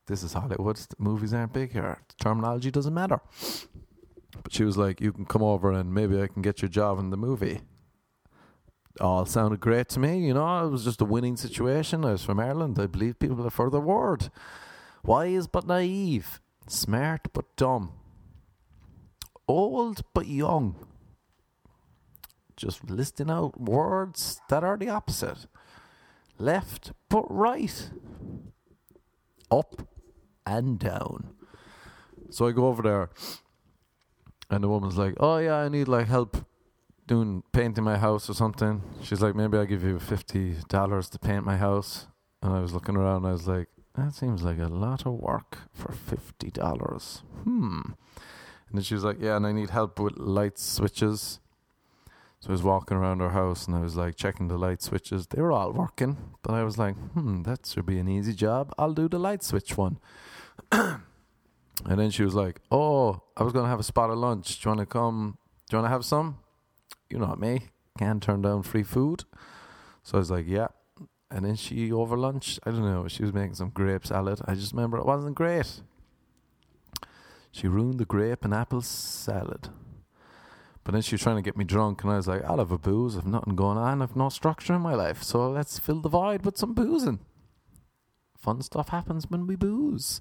This 0.07 0.23
is 0.23 0.33
Hollywood. 0.33 0.77
The 0.77 0.95
movies 0.97 1.35
aren't 1.35 1.53
big 1.53 1.71
here. 1.71 1.99
The 2.07 2.15
terminology 2.23 2.71
doesn't 2.71 2.95
matter. 2.95 3.19
But 4.41 4.51
she 4.55 4.63
was 4.63 4.75
like, 4.75 4.99
"You 5.01 5.13
can 5.13 5.25
come 5.25 5.43
over 5.43 5.71
and 5.71 5.93
maybe 5.93 6.19
I 6.19 6.25
can 6.25 6.41
get 6.41 6.63
your 6.63 6.69
job 6.69 6.97
in 6.97 7.11
the 7.11 7.23
movie." 7.27 7.61
All 8.99 9.27
sounded 9.27 9.59
great 9.59 9.87
to 9.89 9.99
me, 9.99 10.25
you 10.27 10.33
know. 10.33 10.65
It 10.65 10.71
was 10.71 10.83
just 10.83 10.99
a 10.99 11.05
winning 11.05 11.37
situation. 11.37 12.05
I 12.05 12.13
was 12.13 12.23
from 12.23 12.39
Ireland. 12.39 12.79
I 12.79 12.87
believe 12.87 13.19
people 13.19 13.45
are 13.45 13.51
for 13.51 13.69
the 13.69 13.79
word. 13.79 14.31
Wise 15.03 15.47
but 15.47 15.65
naive, 15.65 16.39
smart 16.67 17.33
but 17.33 17.55
dumb, 17.55 17.93
old 19.47 20.01
but 20.13 20.27
young. 20.27 20.75
Just 22.55 22.89
listing 22.89 23.31
out 23.31 23.59
words 23.59 24.39
that 24.49 24.63
are 24.63 24.77
the 24.77 24.89
opposite. 24.89 25.47
Left 26.37 26.91
but 27.09 27.25
right. 27.29 27.89
Up 29.49 29.87
and 30.45 30.77
down. 30.77 31.33
So 32.29 32.47
I 32.47 32.51
go 32.51 32.67
over 32.67 32.83
there, 32.83 33.09
and 34.49 34.63
the 34.63 34.69
woman's 34.69 34.97
like, 34.97 35.15
"Oh 35.19 35.37
yeah, 35.37 35.55
I 35.55 35.69
need 35.69 35.87
like 35.87 36.07
help 36.07 36.45
doing 37.07 37.43
painting 37.51 37.83
my 37.83 37.97
house 37.97 38.29
or 38.29 38.33
something." 38.33 38.81
She's 39.01 39.21
like, 39.21 39.35
"Maybe 39.35 39.57
I'll 39.57 39.65
give 39.65 39.83
you 39.83 39.99
fifty 39.99 40.55
dollars 40.69 41.09
to 41.09 41.19
paint 41.19 41.43
my 41.43 41.57
house." 41.57 42.07
And 42.41 42.53
I 42.53 42.59
was 42.61 42.73
looking 42.73 42.95
around, 42.95 43.17
and 43.17 43.27
I 43.27 43.31
was 43.33 43.47
like, 43.47 43.67
"That 43.95 44.13
seems 44.13 44.43
like 44.43 44.59
a 44.59 44.67
lot 44.67 45.05
of 45.05 45.13
work 45.13 45.57
for 45.73 45.91
fifty 45.91 46.51
dollars." 46.51 47.23
Hmm. 47.43 47.81
And 48.67 48.77
then 48.77 48.83
she 48.83 48.93
was 48.93 49.03
like, 49.03 49.17
"Yeah, 49.19 49.35
and 49.35 49.45
I 49.45 49.51
need 49.51 49.69
help 49.69 49.99
with 49.99 50.17
light 50.17 50.57
switches." 50.57 51.39
So 52.41 52.49
I 52.49 52.53
was 52.53 52.63
walking 52.63 52.97
around 52.97 53.21
our 53.21 53.29
house 53.29 53.67
and 53.67 53.75
I 53.75 53.81
was 53.81 53.95
like 53.95 54.15
checking 54.15 54.47
the 54.47 54.57
light 54.57 54.81
switches. 54.81 55.27
They 55.27 55.39
were 55.39 55.51
all 55.51 55.71
working, 55.71 56.17
but 56.41 56.55
I 56.55 56.63
was 56.63 56.75
like, 56.75 56.95
hmm, 57.13 57.43
that 57.43 57.67
should 57.67 57.85
be 57.85 57.99
an 57.99 58.07
easy 58.09 58.33
job. 58.33 58.73
I'll 58.79 58.95
do 58.95 59.07
the 59.07 59.19
light 59.19 59.43
switch 59.43 59.77
one. 59.77 59.99
and 60.71 61.01
then 61.85 62.09
she 62.09 62.23
was 62.23 62.33
like, 62.33 62.59
oh, 62.71 63.21
I 63.37 63.43
was 63.43 63.53
going 63.53 63.65
to 63.65 63.69
have 63.69 63.79
a 63.79 63.83
spot 63.83 64.09
of 64.09 64.17
lunch. 64.17 64.59
Do 64.59 64.69
you 64.69 64.75
want 64.75 64.79
to 64.79 64.85
come? 64.87 65.37
Do 65.69 65.75
you 65.75 65.81
want 65.81 65.85
to 65.85 65.93
have 65.93 66.03
some? 66.03 66.39
You 67.11 67.19
know 67.19 67.35
me. 67.35 67.67
Can't 67.99 68.23
turn 68.23 68.41
down 68.41 68.63
free 68.63 68.83
food. 68.83 69.25
So 70.01 70.17
I 70.17 70.19
was 70.19 70.31
like, 70.31 70.47
yeah. 70.47 70.69
And 71.33 71.45
then 71.45 71.55
she, 71.55 71.93
over 71.93 72.17
lunch, 72.17 72.59
I 72.65 72.71
don't 72.71 72.83
know, 72.83 73.07
she 73.07 73.23
was 73.23 73.31
making 73.31 73.55
some 73.55 73.69
grape 73.69 74.05
salad. 74.05 74.41
I 74.45 74.53
just 74.53 74.73
remember 74.73 74.97
it 74.97 75.05
wasn't 75.05 75.35
great. 75.35 75.81
She 77.51 77.69
ruined 77.69 77.99
the 77.99 78.05
grape 78.05 78.43
and 78.43 78.53
apple 78.53 78.81
salad. 78.81 79.69
But 80.83 80.91
then 80.91 81.01
she 81.01 81.15
was 81.15 81.21
trying 81.21 81.37
to 81.37 81.41
get 81.41 81.55
me 81.55 81.63
drunk, 81.63 82.03
and 82.03 82.11
I 82.11 82.17
was 82.17 82.27
like, 82.27 82.43
I'll 82.43 82.57
have 82.57 82.71
a 82.71 82.77
booze. 82.77 83.15
I've 83.15 83.25
nothing 83.25 83.55
going 83.55 83.77
on. 83.77 84.01
I've 84.01 84.15
no 84.15 84.27
structure 84.27 84.73
in 84.73 84.81
my 84.81 84.93
life. 84.93 85.23
So 85.23 85.49
let's 85.49 85.79
fill 85.79 86.01
the 86.01 86.09
void 86.09 86.43
with 86.43 86.57
some 86.57 86.73
boozing. 86.73 87.19
Fun 88.37 88.61
stuff 88.61 88.89
happens 88.89 89.29
when 89.29 89.47
we 89.47 89.55
booze. 89.55 90.19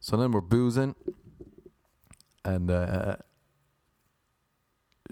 So 0.00 0.16
then 0.16 0.32
we're 0.32 0.40
boozing, 0.40 0.96
and 2.44 2.70
uh, 2.70 3.16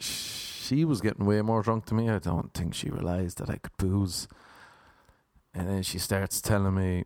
she 0.01 0.85
was 0.85 1.01
getting 1.01 1.25
way 1.25 1.41
more 1.41 1.63
drunk 1.63 1.87
than 1.87 1.97
me. 1.97 2.11
I 2.11 2.19
don't 2.19 2.53
think 2.53 2.75
she 2.75 2.91
realized 2.91 3.39
that 3.39 3.49
I 3.49 3.57
could 3.57 3.77
booze. 3.79 4.29
And 5.55 5.69
then 5.69 5.83
she 5.83 5.99
starts 5.99 6.41
telling 6.41 6.75
me 6.75 7.05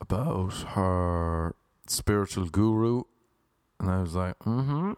about 0.00 0.52
her 0.52 1.54
spiritual 1.86 2.46
guru. 2.46 3.02
And 3.80 3.90
I 3.90 4.00
was 4.00 4.14
like, 4.14 4.38
mm 4.40 4.64
hmm. 4.64 4.92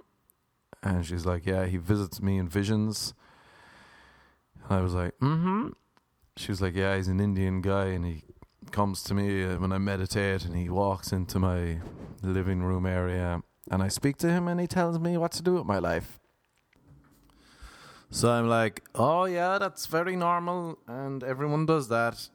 And 0.83 1.05
she's 1.05 1.27
like, 1.27 1.47
Yeah, 1.47 1.67
he 1.67 1.77
visits 1.77 2.21
me 2.21 2.39
in 2.39 2.49
visions. 2.49 3.15
And 4.65 4.79
I 4.79 4.83
was 4.83 4.95
like, 4.95 5.19
Mm 5.19 5.43
hmm. 5.43 5.69
She 6.37 6.53
was 6.53 6.61
like, 6.61 6.75
Yeah, 6.75 6.97
he's 6.97 7.09
an 7.09 7.21
Indian 7.21 7.61
guy 7.61 7.87
and 7.87 8.05
he 8.05 8.25
comes 8.71 9.03
to 9.05 9.15
me 9.15 9.45
when 9.57 9.73
I 9.73 9.79
meditate 9.79 10.45
and 10.45 10.55
he 10.55 10.69
walks 10.69 11.13
into 11.13 11.39
my 11.39 11.79
living 12.23 12.63
room 12.63 12.87
area 12.87 13.43
and 13.71 13.83
I 13.83 13.89
speak 13.89 14.17
to 14.19 14.31
him 14.31 14.49
and 14.49 14.61
he 14.61 14.67
tells 14.67 14.99
me 14.99 15.17
what 15.17 15.33
to 15.33 15.43
do 15.43 15.55
with 15.55 15.65
my 15.65 15.79
life. 15.79 16.19
So 18.11 18.31
I'm 18.31 18.49
like, 18.49 18.85
Oh, 18.95 19.25
yeah, 19.25 19.59
that's 19.59 19.87
very 19.87 20.17
normal 20.17 20.79
and 20.87 21.23
everyone 21.23 21.67
does 21.67 21.89
that. 21.89 22.29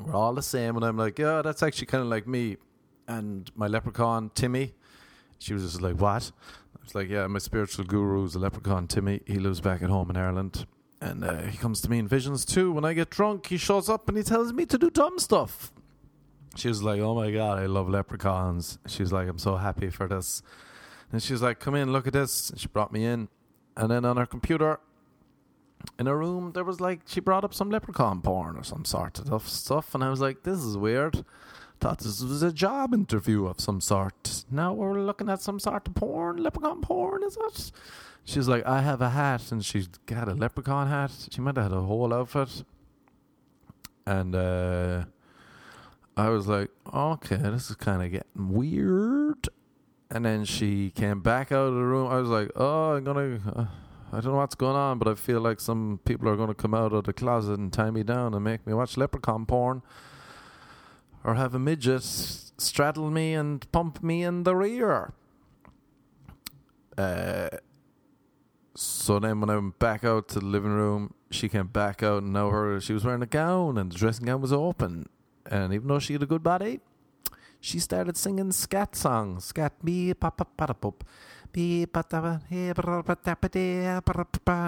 We're 0.00 0.14
all 0.14 0.34
the 0.34 0.42
same. 0.42 0.76
And 0.76 0.84
I'm 0.84 0.96
like, 0.96 1.18
Yeah, 1.18 1.42
that's 1.42 1.62
actually 1.62 1.86
kind 1.86 2.02
of 2.02 2.08
like 2.08 2.26
me. 2.26 2.56
And 3.06 3.50
my 3.54 3.66
leprechaun, 3.66 4.30
Timmy, 4.34 4.74
she 5.38 5.54
was 5.54 5.62
just 5.62 5.80
like, 5.82 6.00
What? 6.00 6.32
It's 6.82 6.94
like, 6.94 7.10
yeah, 7.10 7.26
my 7.26 7.38
spiritual 7.38 7.84
guru 7.84 8.24
is 8.24 8.34
a 8.34 8.38
leprechaun, 8.38 8.86
Timmy. 8.86 9.20
He 9.26 9.34
lives 9.34 9.60
back 9.60 9.82
at 9.82 9.90
home 9.90 10.08
in 10.08 10.16
Ireland. 10.16 10.66
And 11.00 11.22
uh, 11.22 11.42
he 11.42 11.58
comes 11.58 11.80
to 11.82 11.90
me 11.90 11.98
in 11.98 12.08
visions 12.08 12.44
too. 12.44 12.72
When 12.72 12.84
I 12.84 12.92
get 12.94 13.10
drunk, 13.10 13.46
he 13.46 13.56
shows 13.56 13.88
up 13.88 14.08
and 14.08 14.16
he 14.16 14.24
tells 14.24 14.52
me 14.52 14.64
to 14.66 14.78
do 14.78 14.90
dumb 14.90 15.18
stuff. 15.18 15.70
She 16.56 16.68
was 16.68 16.82
like, 16.82 17.00
oh 17.00 17.14
my 17.14 17.30
God, 17.30 17.58
I 17.58 17.66
love 17.66 17.88
leprechauns. 17.88 18.78
She's 18.86 19.12
like, 19.12 19.28
I'm 19.28 19.38
so 19.38 19.56
happy 19.56 19.90
for 19.90 20.08
this. 20.08 20.42
And 21.12 21.22
she's 21.22 21.40
like, 21.42 21.60
come 21.60 21.74
in, 21.74 21.92
look 21.92 22.06
at 22.06 22.12
this. 22.14 22.50
And 22.50 22.58
she 22.58 22.66
brought 22.68 22.92
me 22.92 23.04
in. 23.04 23.28
And 23.76 23.90
then 23.90 24.04
on 24.04 24.16
her 24.16 24.26
computer, 24.26 24.80
in 25.98 26.06
her 26.06 26.16
room, 26.16 26.52
there 26.52 26.64
was 26.64 26.80
like, 26.80 27.00
she 27.06 27.20
brought 27.20 27.44
up 27.44 27.54
some 27.54 27.70
leprechaun 27.70 28.20
porn 28.20 28.56
or 28.56 28.64
some 28.64 28.84
sort 28.84 29.20
of 29.30 29.48
stuff. 29.48 29.94
And 29.94 30.02
I 30.04 30.10
was 30.10 30.20
like, 30.20 30.42
this 30.42 30.58
is 30.58 30.76
weird 30.76 31.24
thought 31.78 31.98
this 31.98 32.22
was 32.22 32.42
a 32.42 32.52
job 32.52 32.92
interview 32.92 33.46
of 33.46 33.60
some 33.60 33.80
sort. 33.80 34.44
Now 34.50 34.72
we're 34.72 35.00
looking 35.00 35.28
at 35.28 35.40
some 35.40 35.60
sort 35.60 35.86
of 35.86 35.94
porn, 35.94 36.38
leprechaun 36.38 36.80
porn, 36.80 37.22
is 37.22 37.36
it? 37.40 37.72
She's 38.24 38.48
like, 38.48 38.66
I 38.66 38.82
have 38.82 39.00
a 39.00 39.10
hat, 39.10 39.50
and 39.50 39.64
she 39.64 39.86
got 40.06 40.28
a 40.28 40.34
leprechaun 40.34 40.88
hat. 40.88 41.12
She 41.30 41.40
might 41.40 41.56
have 41.56 41.70
had 41.70 41.72
a 41.72 41.80
whole 41.80 42.12
outfit. 42.12 42.64
And 44.06 44.34
uh, 44.34 45.04
I 46.16 46.28
was 46.28 46.46
like, 46.46 46.70
okay, 46.92 47.36
this 47.36 47.70
is 47.70 47.76
kind 47.76 48.02
of 48.02 48.10
getting 48.10 48.52
weird. 48.52 49.48
And 50.10 50.24
then 50.24 50.44
she 50.44 50.90
came 50.90 51.20
back 51.20 51.52
out 51.52 51.68
of 51.68 51.74
the 51.74 51.82
room. 51.82 52.10
I 52.10 52.16
was 52.16 52.28
like, 52.28 52.50
oh, 52.56 52.96
I'm 52.96 53.04
to. 53.04 53.40
Uh, 53.60 53.66
I 54.10 54.20
don't 54.20 54.32
know 54.32 54.38
what's 54.38 54.54
going 54.54 54.76
on, 54.76 54.98
but 54.98 55.06
I 55.06 55.14
feel 55.14 55.40
like 55.40 55.60
some 55.60 56.00
people 56.04 56.28
are 56.28 56.36
going 56.36 56.48
to 56.48 56.54
come 56.54 56.72
out 56.72 56.92
of 56.92 57.04
the 57.04 57.12
closet 57.12 57.58
and 57.58 57.72
tie 57.72 57.90
me 57.90 58.02
down 58.02 58.32
and 58.32 58.42
make 58.42 58.66
me 58.66 58.72
watch 58.72 58.96
leprechaun 58.96 59.44
porn 59.44 59.82
or 61.24 61.34
have 61.34 61.54
a 61.54 61.58
midget 61.58 62.02
straddle 62.02 63.10
me 63.10 63.34
and 63.34 63.70
pump 63.70 64.02
me 64.02 64.22
in 64.22 64.44
the 64.44 64.56
rear. 64.56 65.12
Uh, 66.96 67.48
so 68.74 69.18
then 69.18 69.40
when 69.40 69.50
I 69.50 69.54
went 69.56 69.78
back 69.78 70.04
out 70.04 70.28
to 70.28 70.40
the 70.40 70.46
living 70.46 70.70
room, 70.70 71.14
she 71.30 71.48
came 71.48 71.66
back 71.66 72.02
out 72.02 72.22
and 72.22 72.32
now 72.32 72.48
her 72.50 72.80
she 72.80 72.92
was 72.94 73.04
wearing 73.04 73.22
a 73.22 73.26
gown 73.26 73.76
and 73.76 73.92
the 73.92 73.96
dressing 73.96 74.26
gown 74.26 74.40
was 74.40 74.52
open. 74.52 75.08
And 75.50 75.72
even 75.74 75.88
though 75.88 75.98
she 75.98 76.14
had 76.14 76.22
a 76.22 76.26
good 76.26 76.42
body, 76.42 76.80
she 77.60 77.78
started 77.78 78.16
singing 78.16 78.52
scat 78.52 78.96
songs. 78.96 79.44
Scat 79.46 79.72
me 79.82 80.14
papa 80.14 80.44
papa 80.44 80.74
pop. 80.74 81.04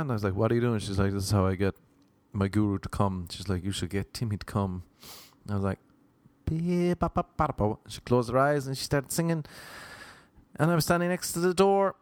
And 0.03 0.11
I 0.11 0.15
was 0.15 0.25
like, 0.25 0.35
What 0.35 0.51
are 0.51 0.55
you 0.55 0.61
doing? 0.61 0.79
She's 0.81 0.99
like, 0.99 1.13
This 1.13 1.25
is 1.25 1.31
how 1.31 1.47
I 1.47 1.55
get 1.55 1.75
my 2.33 2.49
guru 2.49 2.79
to 2.79 2.89
come. 2.89 3.27
She's 3.31 3.49
like, 3.49 3.65
You 3.65 3.73
should 3.73 3.91
get 3.91 4.13
Timmy 4.15 4.37
to 4.37 4.47
come. 4.47 4.83
I 5.49 5.55
was 5.55 5.63
like, 5.63 5.79
she 7.89 8.01
closed 8.01 8.31
her 8.31 8.39
eyes 8.39 8.67
and 8.67 8.77
she 8.77 8.85
started 8.85 9.13
singing. 9.13 9.45
And 10.57 10.71
I 10.71 10.75
was 10.75 10.85
standing 10.85 11.09
next 11.09 11.33
to 11.33 11.39
the 11.39 11.55
door, 11.55 11.95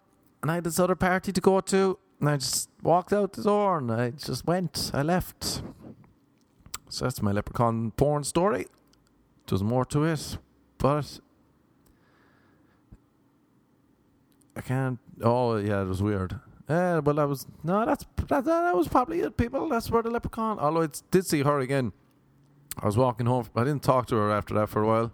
and 0.42 0.50
I 0.50 0.56
had 0.56 0.64
this 0.64 0.78
other 0.78 0.94
party 0.96 1.32
to 1.32 1.40
go 1.40 1.60
to. 1.60 1.98
And 2.20 2.28
I 2.28 2.36
just 2.36 2.68
walked 2.82 3.12
out 3.12 3.34
the 3.34 3.42
door 3.42 3.78
and 3.78 3.92
I 3.92 4.10
just 4.10 4.46
went. 4.46 4.90
I 4.92 5.02
left. 5.02 5.62
So 6.88 7.04
that's 7.04 7.22
my 7.22 7.30
leprechaun 7.30 7.92
porn 7.92 8.24
story. 8.24 8.66
There's 9.46 9.62
more 9.62 9.84
to 9.86 10.04
it, 10.04 10.38
but 10.78 11.20
I 14.58 14.60
can't. 14.60 14.98
Oh 15.22 15.56
yeah, 15.56 15.82
it 15.82 15.86
was 15.86 16.02
weird. 16.02 16.38
Yeah, 16.68 16.98
well, 16.98 17.14
that 17.14 17.28
was 17.28 17.46
no. 17.62 17.86
That's 17.86 18.04
that, 18.26 18.44
that 18.44 18.76
was 18.76 18.88
probably 18.88 19.20
it, 19.20 19.36
people. 19.36 19.68
That's 19.68 19.88
where 19.90 20.02
the 20.02 20.10
leprechaun. 20.10 20.58
Although 20.58 20.82
I 20.82 20.88
did 21.10 21.24
see 21.24 21.42
her 21.42 21.60
again. 21.60 21.92
I 22.80 22.86
was 22.86 22.96
walking 22.96 23.26
home. 23.26 23.48
I 23.56 23.64
didn't 23.64 23.82
talk 23.82 24.06
to 24.08 24.16
her 24.16 24.30
after 24.30 24.54
that 24.54 24.68
for 24.68 24.82
a 24.82 24.86
while. 24.86 25.12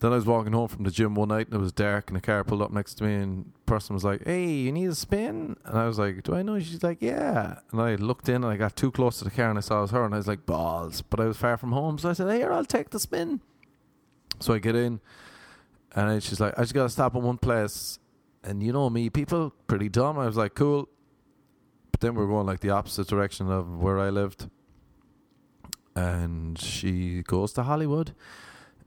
Then 0.00 0.12
I 0.12 0.16
was 0.16 0.26
walking 0.26 0.52
home 0.52 0.66
from 0.66 0.82
the 0.82 0.90
gym 0.90 1.14
one 1.14 1.28
night 1.28 1.46
and 1.46 1.54
it 1.54 1.60
was 1.60 1.70
dark 1.70 2.08
and 2.08 2.16
a 2.16 2.20
car 2.20 2.42
pulled 2.42 2.60
up 2.60 2.72
next 2.72 2.94
to 2.94 3.04
me 3.04 3.14
and 3.14 3.44
the 3.44 3.60
person 3.66 3.94
was 3.94 4.02
like, 4.02 4.24
Hey, 4.24 4.48
you 4.48 4.72
need 4.72 4.88
a 4.88 4.96
spin? 4.96 5.56
And 5.64 5.78
I 5.78 5.86
was 5.86 5.96
like, 5.96 6.24
Do 6.24 6.34
I 6.34 6.42
know? 6.42 6.58
She's 6.58 6.82
like, 6.82 7.00
Yeah. 7.00 7.60
And 7.70 7.80
I 7.80 7.94
looked 7.94 8.28
in 8.28 8.36
and 8.36 8.46
I 8.46 8.56
got 8.56 8.74
too 8.74 8.90
close 8.90 9.18
to 9.18 9.24
the 9.24 9.30
car 9.30 9.48
and 9.48 9.58
I 9.58 9.60
saw 9.60 9.78
it 9.78 9.82
was 9.82 9.90
her 9.92 10.04
and 10.04 10.12
I 10.12 10.16
was 10.16 10.26
like, 10.26 10.44
Balls. 10.44 11.02
But 11.02 11.20
I 11.20 11.26
was 11.26 11.36
far 11.36 11.56
from 11.56 11.70
home. 11.70 11.98
So 11.98 12.10
I 12.10 12.14
said, 12.14 12.34
Here, 12.34 12.52
I'll 12.52 12.64
take 12.64 12.90
the 12.90 12.98
spin. 12.98 13.42
So 14.40 14.54
I 14.54 14.58
get 14.58 14.74
in 14.74 15.00
and 15.94 16.22
she's 16.22 16.40
like, 16.40 16.58
I 16.58 16.62
just 16.62 16.74
got 16.74 16.84
to 16.84 16.88
stop 16.88 17.14
in 17.14 17.22
one 17.22 17.38
place. 17.38 18.00
And 18.44 18.62
you 18.62 18.72
know 18.72 18.90
me, 18.90 19.08
people 19.10 19.54
pretty 19.66 19.88
dumb. 19.88 20.18
I 20.18 20.26
was 20.26 20.36
like, 20.36 20.54
Cool. 20.54 20.88
But 21.90 22.00
then 22.00 22.14
we 22.14 22.24
are 22.24 22.26
going 22.26 22.46
like 22.46 22.60
the 22.60 22.70
opposite 22.70 23.06
direction 23.06 23.50
of 23.50 23.80
where 23.80 23.98
I 23.98 24.10
lived. 24.10 24.48
And 25.94 26.58
she 26.58 27.22
goes 27.22 27.52
to 27.52 27.64
Hollywood 27.64 28.14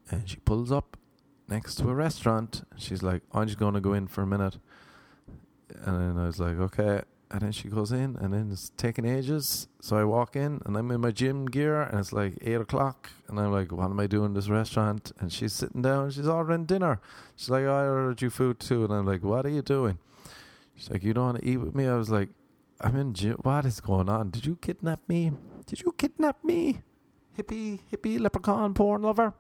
and 0.09 0.27
she 0.27 0.37
pulls 0.37 0.71
up 0.71 0.97
next 1.47 1.75
to 1.75 1.89
a 1.89 1.93
restaurant. 1.93 2.67
She's 2.77 3.03
like, 3.03 3.21
I'm 3.31 3.45
just 3.45 3.59
going 3.59 3.75
to 3.75 3.81
go 3.81 3.93
in 3.93 4.07
for 4.07 4.23
a 4.23 4.27
minute. 4.27 4.57
And 5.83 6.19
I 6.19 6.25
was 6.25 6.39
like, 6.39 6.57
okay. 6.57 7.01
And 7.35 7.43
then 7.43 7.51
she 7.51 7.67
goes 7.67 7.91
in, 7.91 8.15
and 8.15 8.33
then 8.33 8.49
it's 8.49 8.71
taking 8.77 9.03
ages. 9.03 9.67
So 9.81 9.97
I 9.97 10.05
walk 10.05 10.37
in, 10.37 10.61
and 10.65 10.77
I'm 10.77 10.89
in 10.89 11.01
my 11.01 11.11
gym 11.11 11.47
gear, 11.47 11.81
and 11.81 11.99
it's 11.99 12.13
like 12.13 12.37
8 12.41 12.61
o'clock. 12.61 13.09
And 13.27 13.37
I'm 13.37 13.51
like, 13.51 13.73
what 13.73 13.91
am 13.91 13.99
I 13.99 14.07
doing 14.07 14.27
in 14.27 14.33
this 14.35 14.47
restaurant? 14.47 15.11
And 15.19 15.33
she's 15.33 15.51
sitting 15.51 15.81
down, 15.81 16.11
she's 16.11 16.29
ordering 16.29 16.63
dinner. 16.63 17.01
She's 17.35 17.49
like, 17.49 17.65
I 17.65 17.87
ordered 17.87 18.21
you 18.21 18.29
food 18.29 18.61
too. 18.61 18.85
And 18.85 18.93
I'm 18.93 19.05
like, 19.05 19.21
what 19.21 19.45
are 19.45 19.49
you 19.49 19.61
doing? 19.61 19.99
She's 20.77 20.89
like, 20.89 21.03
you 21.03 21.13
don't 21.13 21.25
want 21.25 21.41
to 21.41 21.45
eat 21.45 21.57
with 21.57 21.75
me? 21.75 21.87
I 21.87 21.95
was 21.95 22.09
like, 22.09 22.29
I'm 22.79 22.95
in 22.95 23.13
gym. 23.13 23.35
What 23.41 23.65
is 23.65 23.81
going 23.81 24.07
on? 24.07 24.29
Did 24.29 24.45
you 24.45 24.55
kidnap 24.55 25.01
me? 25.09 25.33
Did 25.65 25.81
you 25.81 25.91
kidnap 25.91 26.41
me? 26.41 26.83
Hippie, 27.37 27.81
hippie 27.91 28.17
leprechaun 28.17 28.73
porn 28.73 29.01
lover? 29.01 29.33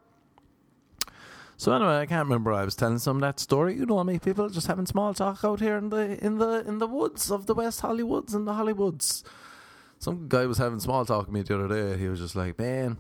So 1.57 1.73
anyway, 1.73 1.97
I 1.99 2.05
can't 2.05 2.27
remember. 2.27 2.51
I 2.51 2.65
was 2.65 2.75
telling 2.75 2.99
some 2.99 3.17
of 3.17 3.21
that 3.21 3.39
story. 3.39 3.75
You 3.75 3.85
know 3.85 4.03
me, 4.03 4.19
people 4.19 4.49
just 4.49 4.67
having 4.67 4.85
small 4.85 5.13
talk 5.13 5.43
out 5.43 5.59
here 5.61 5.77
in 5.77 5.89
the 5.89 6.23
in 6.23 6.37
the 6.37 6.63
in 6.67 6.79
the 6.79 6.87
woods 6.87 7.31
of 7.31 7.45
the 7.45 7.53
West 7.53 7.81
Hollywoods 7.81 8.35
and 8.35 8.47
the 8.47 8.53
Hollywoods. 8.53 9.23
Some 9.97 10.27
guy 10.27 10.45
was 10.45 10.57
having 10.57 10.79
small 10.79 11.05
talk 11.05 11.27
with 11.27 11.33
me 11.33 11.41
the 11.41 11.55
other 11.55 11.67
day. 11.67 11.97
He 11.97 12.09
was 12.09 12.19
just 12.19 12.35
like, 12.35 12.59
"Man, 12.59 12.97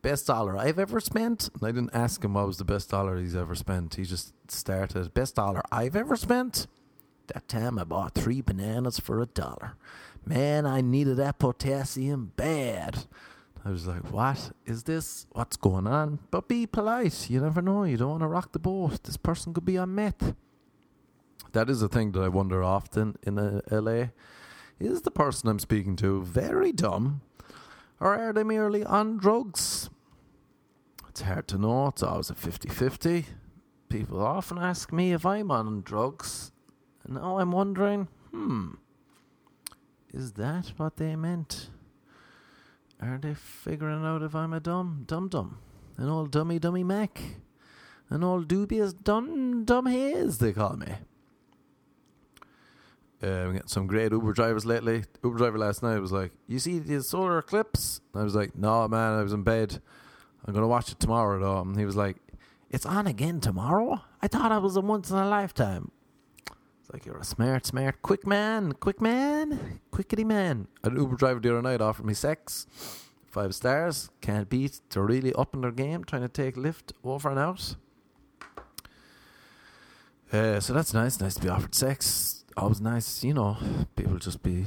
best 0.00 0.26
dollar 0.26 0.56
I've 0.56 0.78
ever 0.78 0.98
spent." 0.98 1.50
And 1.54 1.62
I 1.62 1.72
didn't 1.72 1.94
ask 1.94 2.24
him 2.24 2.34
what 2.34 2.46
was 2.46 2.56
the 2.56 2.64
best 2.64 2.90
dollar 2.90 3.18
he's 3.18 3.36
ever 3.36 3.54
spent. 3.54 3.96
He 3.96 4.04
just 4.04 4.32
started, 4.50 5.12
"Best 5.12 5.36
dollar 5.36 5.60
I've 5.70 5.94
ever 5.94 6.16
spent." 6.16 6.66
That 7.28 7.48
time 7.48 7.78
I 7.78 7.84
bought 7.84 8.14
three 8.14 8.40
bananas 8.40 8.98
for 8.98 9.20
a 9.20 9.26
dollar. 9.26 9.74
Man, 10.24 10.66
I 10.66 10.80
needed 10.80 11.16
that 11.18 11.38
potassium 11.38 12.32
bad. 12.36 13.04
I 13.64 13.70
was 13.70 13.86
like, 13.86 14.12
what 14.12 14.50
is 14.66 14.82
this? 14.84 15.26
What's 15.32 15.56
going 15.56 15.86
on? 15.86 16.18
But 16.30 16.48
be 16.48 16.66
polite. 16.66 17.30
You 17.30 17.40
never 17.40 17.62
know. 17.62 17.84
You 17.84 17.96
don't 17.96 18.10
want 18.10 18.22
to 18.22 18.26
rock 18.28 18.52
the 18.52 18.58
boat. 18.58 19.04
This 19.04 19.16
person 19.16 19.54
could 19.54 19.64
be 19.64 19.78
on 19.78 19.94
meth. 19.94 20.34
That 21.52 21.70
is 21.70 21.80
a 21.80 21.88
thing 21.88 22.12
that 22.12 22.22
I 22.22 22.28
wonder 22.28 22.62
often 22.62 23.16
in 23.22 23.38
uh, 23.38 23.60
LA. 23.70 24.06
Is 24.80 25.02
the 25.02 25.10
person 25.12 25.48
I'm 25.48 25.60
speaking 25.60 25.94
to 25.96 26.22
very 26.22 26.72
dumb? 26.72 27.20
Or 28.00 28.18
are 28.18 28.32
they 28.32 28.42
merely 28.42 28.82
on 28.84 29.18
drugs? 29.18 29.90
It's 31.08 31.20
hard 31.20 31.46
to 31.48 31.58
know. 31.58 31.88
It's 31.88 32.02
always 32.02 32.30
a 32.30 32.34
50 32.34 32.68
50. 32.68 33.26
People 33.88 34.22
often 34.22 34.58
ask 34.58 34.92
me 34.92 35.12
if 35.12 35.24
I'm 35.24 35.50
on 35.52 35.82
drugs. 35.82 36.50
And 37.04 37.14
now 37.14 37.38
I'm 37.38 37.52
wondering, 37.52 38.08
hmm, 38.30 38.70
is 40.12 40.32
that 40.32 40.72
what 40.78 40.96
they 40.96 41.14
meant? 41.14 41.68
Are 43.02 43.18
they 43.18 43.34
figuring 43.34 44.04
out 44.04 44.22
if 44.22 44.36
I'm 44.36 44.52
a 44.52 44.60
dumb 44.60 45.02
dum 45.08 45.28
dum? 45.28 45.58
An 45.96 46.08
old 46.08 46.30
dummy 46.30 46.60
dummy 46.60 46.84
Mac? 46.84 47.20
An 48.08 48.22
old 48.22 48.46
dubious 48.46 48.92
dumb 48.92 49.64
dumb 49.64 49.86
Hayes, 49.86 50.38
they 50.38 50.52
call 50.52 50.76
me. 50.76 50.86
Uh, 53.20 53.46
we 53.48 53.54
get 53.54 53.68
some 53.68 53.88
great 53.88 54.12
Uber 54.12 54.32
drivers 54.32 54.64
lately. 54.64 55.04
Uber 55.24 55.36
driver 55.36 55.58
last 55.58 55.82
night 55.82 55.98
was 55.98 56.12
like, 56.12 56.30
"You 56.46 56.60
see 56.60 56.78
the 56.78 57.02
solar 57.02 57.38
eclipse?" 57.38 58.00
I 58.14 58.22
was 58.22 58.36
like, 58.36 58.56
"No, 58.56 58.86
man, 58.86 59.14
I 59.14 59.22
was 59.22 59.32
in 59.32 59.42
bed. 59.42 59.82
I'm 60.44 60.54
gonna 60.54 60.68
watch 60.68 60.92
it 60.92 61.00
tomorrow, 61.00 61.40
though." 61.40 61.60
And 61.60 61.76
he 61.76 61.84
was 61.84 61.96
like, 61.96 62.18
"It's 62.70 62.86
on 62.86 63.08
again 63.08 63.40
tomorrow? 63.40 64.00
I 64.20 64.28
thought 64.28 64.52
it 64.52 64.62
was 64.62 64.76
a 64.76 64.80
once 64.80 65.10
in 65.10 65.16
a 65.16 65.28
lifetime." 65.28 65.90
Like 66.92 67.06
you're 67.06 67.16
a 67.16 67.24
smart, 67.24 67.64
smart, 67.64 68.02
quick 68.02 68.26
man, 68.26 68.72
quick 68.72 69.00
man, 69.00 69.80
quickity 69.90 70.26
man. 70.26 70.68
An 70.84 70.96
Uber 70.96 71.16
driver 71.16 71.40
the 71.40 71.48
other 71.48 71.62
night 71.62 71.80
offered 71.80 72.04
me 72.04 72.12
sex, 72.12 72.66
five 73.24 73.54
stars. 73.54 74.10
Can't 74.20 74.46
beat. 74.50 74.78
They're 74.90 75.02
really 75.02 75.32
up 75.32 75.54
in 75.54 75.62
their 75.62 75.70
game, 75.70 76.04
trying 76.04 76.20
to 76.20 76.28
take 76.28 76.54
Lyft 76.54 76.92
over 77.02 77.30
and 77.30 77.38
out. 77.38 77.76
Uh, 80.30 80.60
so 80.60 80.74
that's 80.74 80.92
nice. 80.92 81.18
Nice 81.18 81.36
to 81.36 81.40
be 81.40 81.48
offered 81.48 81.74
sex. 81.74 82.44
Always 82.58 82.82
nice, 82.82 83.24
you 83.24 83.32
know. 83.32 83.56
People 83.96 84.18
just 84.18 84.42
be 84.42 84.66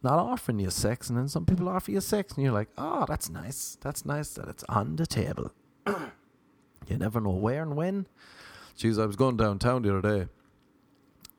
not 0.00 0.20
offering 0.20 0.60
you 0.60 0.70
sex, 0.70 1.08
and 1.08 1.18
then 1.18 1.26
some 1.26 1.44
people 1.44 1.68
offer 1.68 1.90
you 1.90 2.00
sex, 2.00 2.34
and 2.34 2.44
you're 2.44 2.52
like, 2.52 2.68
oh, 2.78 3.04
that's 3.08 3.28
nice. 3.28 3.78
That's 3.80 4.04
nice 4.04 4.30
that 4.34 4.46
it's 4.46 4.62
on 4.68 4.94
the 4.94 5.06
table. 5.06 5.50
you 5.86 6.98
never 6.98 7.20
know 7.20 7.30
where 7.30 7.62
and 7.62 7.74
when. 7.74 8.06
Jeez, 8.78 9.02
I 9.02 9.06
was 9.06 9.16
going 9.16 9.36
downtown 9.36 9.82
the 9.82 9.98
other 9.98 10.18
day 10.20 10.28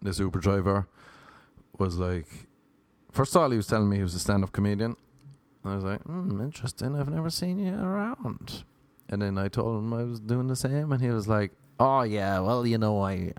this 0.06 0.20
Uber 0.20 0.40
driver 0.40 0.88
was 1.78 1.98
like, 1.98 2.28
first 3.12 3.36
of 3.36 3.42
all, 3.42 3.50
he 3.52 3.58
was 3.58 3.68
telling 3.68 3.90
me 3.90 3.98
he 3.98 4.04
was 4.04 4.16
a 4.16 4.20
stand 4.20 4.44
up 4.44 4.52
comedian. 4.52 4.96
And 5.64 5.74
I 5.74 5.76
was 5.76 5.84
like, 5.84 6.02
hmm, 6.04 6.42
interesting. 6.42 6.96
I've 6.96 7.10
never 7.10 7.30
seen 7.30 7.60
you 7.60 7.74
around. 7.74 8.64
And 9.10 9.22
then 9.22 9.38
I 9.38 9.48
told 9.48 9.84
him 9.84 9.94
I 9.94 10.04
was 10.04 10.20
doing 10.20 10.48
the 10.48 10.56
same, 10.56 10.92
and 10.92 11.02
he 11.02 11.10
was 11.10 11.28
like, 11.28 11.52
oh, 11.80 12.02
yeah, 12.02 12.40
well, 12.40 12.66
you 12.66 12.78
know, 12.78 13.02
I, 13.02 13.34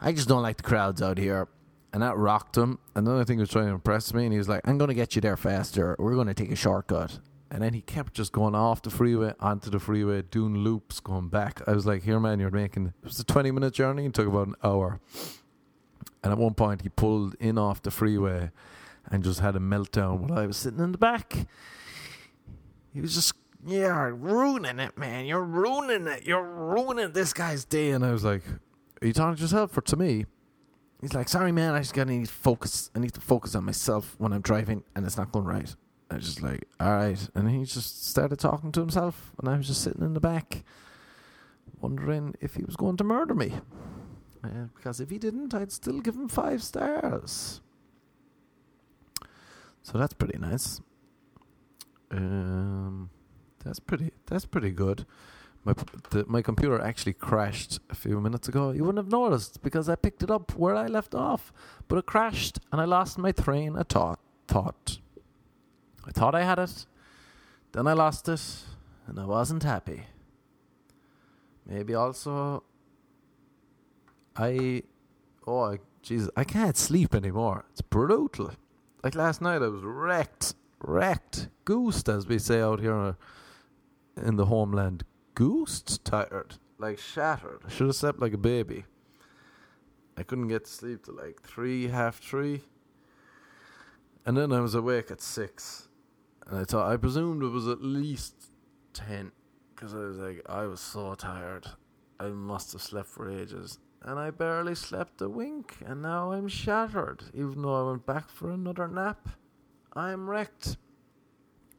I 0.00 0.12
just 0.12 0.28
don't 0.28 0.42
like 0.42 0.56
the 0.56 0.62
crowds 0.62 1.02
out 1.02 1.18
here. 1.18 1.48
And 1.92 2.02
that 2.02 2.16
rocked 2.16 2.56
him. 2.56 2.78
And 2.94 3.06
think 3.06 3.38
he 3.38 3.40
was 3.40 3.50
trying 3.50 3.66
to 3.66 3.72
impress 3.72 4.14
me, 4.14 4.24
and 4.24 4.32
he 4.32 4.38
was 4.38 4.48
like, 4.48 4.66
I'm 4.66 4.78
going 4.78 4.88
to 4.88 4.94
get 4.94 5.14
you 5.14 5.20
there 5.20 5.36
faster. 5.36 5.96
We're 5.98 6.14
going 6.14 6.28
to 6.28 6.34
take 6.34 6.50
a 6.50 6.56
shortcut. 6.56 7.18
And 7.50 7.62
then 7.62 7.74
he 7.74 7.82
kept 7.82 8.14
just 8.14 8.32
going 8.32 8.54
off 8.54 8.80
the 8.80 8.88
freeway, 8.88 9.34
onto 9.38 9.68
the 9.68 9.78
freeway, 9.78 10.22
doing 10.22 10.56
loops, 10.56 11.00
going 11.00 11.28
back. 11.28 11.60
I 11.66 11.72
was 11.72 11.84
like, 11.84 12.02
here, 12.02 12.18
man, 12.18 12.40
you're 12.40 12.50
making, 12.50 12.86
it 12.86 13.04
was 13.04 13.20
a 13.20 13.24
20 13.24 13.50
minute 13.50 13.74
journey. 13.74 14.06
It 14.06 14.14
took 14.14 14.26
about 14.26 14.48
an 14.48 14.54
hour. 14.64 15.00
And 16.22 16.32
at 16.32 16.38
one 16.38 16.54
point, 16.54 16.82
he 16.82 16.88
pulled 16.88 17.34
in 17.40 17.58
off 17.58 17.82
the 17.82 17.90
freeway 17.90 18.50
and 19.10 19.24
just 19.24 19.40
had 19.40 19.56
a 19.56 19.60
meltdown 19.60 20.20
while 20.20 20.38
I 20.38 20.46
was 20.46 20.56
sitting 20.56 20.80
in 20.80 20.92
the 20.92 20.98
back. 20.98 21.46
He 22.92 23.00
was 23.00 23.14
just, 23.14 23.34
yeah, 23.66 24.10
ruining 24.12 24.78
it, 24.78 24.96
man. 24.98 25.26
You're 25.26 25.42
ruining 25.42 26.06
it. 26.06 26.24
You're 26.24 26.42
ruining 26.42 27.12
this 27.12 27.32
guy's 27.32 27.64
day. 27.64 27.90
And 27.90 28.04
I 28.04 28.12
was 28.12 28.24
like, 28.24 28.42
Are 29.00 29.06
you 29.06 29.12
talking 29.12 29.36
to 29.36 29.42
yourself 29.42 29.76
or 29.76 29.80
to 29.82 29.96
me? 29.96 30.26
He's 31.00 31.14
like, 31.14 31.28
Sorry, 31.28 31.52
man. 31.52 31.74
I 31.74 31.78
just 31.80 31.94
got 31.94 32.04
to 32.06 32.10
need 32.10 32.28
focus. 32.28 32.90
I 32.94 32.98
need 33.00 33.14
to 33.14 33.20
focus 33.20 33.54
on 33.54 33.64
myself 33.64 34.14
when 34.18 34.32
I'm 34.32 34.42
driving, 34.42 34.84
and 34.94 35.04
it's 35.06 35.16
not 35.16 35.32
going 35.32 35.44
right. 35.44 35.74
I 36.10 36.16
was 36.16 36.24
just 36.26 36.42
like, 36.42 36.68
All 36.78 36.94
right. 36.94 37.28
And 37.34 37.50
he 37.50 37.64
just 37.64 38.08
started 38.08 38.38
talking 38.38 38.72
to 38.72 38.80
himself, 38.80 39.32
and 39.38 39.48
I 39.48 39.56
was 39.56 39.66
just 39.66 39.82
sitting 39.82 40.02
in 40.02 40.14
the 40.14 40.20
back, 40.20 40.64
wondering 41.80 42.34
if 42.40 42.54
he 42.54 42.64
was 42.64 42.76
going 42.76 42.96
to 42.98 43.04
murder 43.04 43.34
me. 43.34 43.54
Because 44.42 45.00
if 45.00 45.10
he 45.10 45.18
didn't, 45.18 45.54
I'd 45.54 45.70
still 45.72 46.00
give 46.00 46.16
him 46.16 46.28
five 46.28 46.62
stars. 46.62 47.60
So 49.82 49.98
that's 49.98 50.14
pretty 50.14 50.38
nice. 50.38 50.80
Um, 52.10 53.10
that's 53.64 53.80
pretty. 53.80 54.12
That's 54.26 54.44
pretty 54.44 54.70
good. 54.70 55.06
My 55.64 55.74
the, 56.10 56.24
my 56.26 56.42
computer 56.42 56.80
actually 56.80 57.12
crashed 57.12 57.78
a 57.88 57.94
few 57.94 58.20
minutes 58.20 58.48
ago. 58.48 58.72
You 58.72 58.84
wouldn't 58.84 59.04
have 59.04 59.12
noticed 59.12 59.62
because 59.62 59.88
I 59.88 59.94
picked 59.94 60.22
it 60.22 60.30
up 60.30 60.56
where 60.56 60.74
I 60.74 60.86
left 60.86 61.14
off, 61.14 61.52
but 61.86 61.98
it 61.98 62.06
crashed 62.06 62.58
and 62.72 62.80
I 62.80 62.84
lost 62.84 63.18
my 63.18 63.32
train 63.32 63.76
of 63.76 63.86
thought. 63.86 64.18
Thought. 64.48 64.98
I 66.04 66.10
thought 66.10 66.34
I 66.34 66.42
had 66.42 66.58
it, 66.58 66.86
then 67.72 67.86
I 67.86 67.92
lost 67.92 68.28
it, 68.28 68.42
and 69.06 69.20
I 69.20 69.24
wasn't 69.24 69.62
happy. 69.62 70.02
Maybe 71.64 71.94
also 71.94 72.64
I, 74.36 74.82
oh, 75.46 75.76
Jesus, 76.02 76.30
I 76.36 76.44
can't 76.44 76.76
sleep 76.76 77.14
anymore. 77.14 77.64
It's 77.70 77.82
brutal. 77.82 78.52
Like 79.02 79.14
last 79.14 79.40
night, 79.40 79.62
I 79.62 79.68
was 79.68 79.82
wrecked, 79.82 80.54
wrecked, 80.80 81.48
goosed, 81.64 82.08
as 82.08 82.26
we 82.26 82.38
say 82.38 82.60
out 82.60 82.80
here 82.80 83.16
in 84.16 84.36
the 84.36 84.46
homeland. 84.46 85.04
Goosed, 85.34 86.04
tired, 86.04 86.56
like 86.78 86.98
shattered. 86.98 87.62
I 87.66 87.70
should 87.70 87.86
have 87.86 87.96
slept 87.96 88.20
like 88.20 88.32
a 88.32 88.38
baby. 88.38 88.84
I 90.16 90.22
couldn't 90.22 90.48
get 90.48 90.64
to 90.66 90.70
sleep 90.70 91.04
till 91.04 91.16
like 91.16 91.40
three, 91.42 91.88
half 91.88 92.18
three. 92.18 92.62
And 94.24 94.36
then 94.36 94.52
I 94.52 94.60
was 94.60 94.74
awake 94.74 95.10
at 95.10 95.20
six. 95.20 95.88
And 96.46 96.58
I 96.58 96.64
thought, 96.64 96.90
I 96.90 96.96
presumed 96.96 97.42
it 97.42 97.48
was 97.48 97.66
at 97.68 97.82
least 97.82 98.34
10. 98.94 99.32
Because 99.74 99.94
I 99.94 99.98
was 99.98 100.18
like, 100.18 100.42
I 100.48 100.64
was 100.64 100.80
so 100.80 101.14
tired. 101.14 101.66
I 102.20 102.28
must 102.28 102.72
have 102.72 102.82
slept 102.82 103.08
for 103.08 103.30
ages. 103.30 103.78
And 104.04 104.18
I 104.18 104.30
barely 104.30 104.74
slept 104.74 105.22
a 105.22 105.28
wink. 105.28 105.76
And 105.86 106.02
now 106.02 106.32
I'm 106.32 106.48
shattered. 106.48 107.22
Even 107.34 107.62
though 107.62 107.86
I 107.86 107.90
went 107.90 108.04
back 108.04 108.28
for 108.28 108.50
another 108.50 108.88
nap, 108.88 109.28
I'm 109.94 110.28
wrecked. 110.28 110.76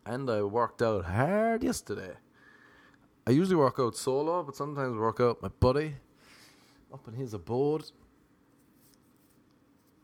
And 0.05 0.29
I 0.29 0.43
worked 0.43 0.81
out 0.81 1.05
hard 1.05 1.63
yesterday. 1.63 2.13
I 3.25 3.31
usually 3.31 3.55
work 3.55 3.75
out 3.79 3.95
solo, 3.95 4.43
but 4.43 4.55
sometimes 4.55 4.97
work 4.97 5.19
out 5.19 5.41
my 5.41 5.47
buddy 5.47 5.95
up 6.93 7.07
in 7.07 7.13
his 7.13 7.33
abode. 7.33 7.85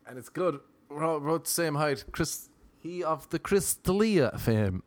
And 0.07 0.17
it's 0.17 0.29
good. 0.29 0.59
We're 0.89 1.03
all 1.03 1.17
about 1.17 1.45
the 1.45 1.49
same 1.51 1.75
height. 1.75 2.05
Chris, 2.11 2.49
he 2.79 3.03
of 3.03 3.29
the 3.29 3.39
Chris 3.39 3.75
D'Elia 3.75 4.37
fame. 4.37 4.83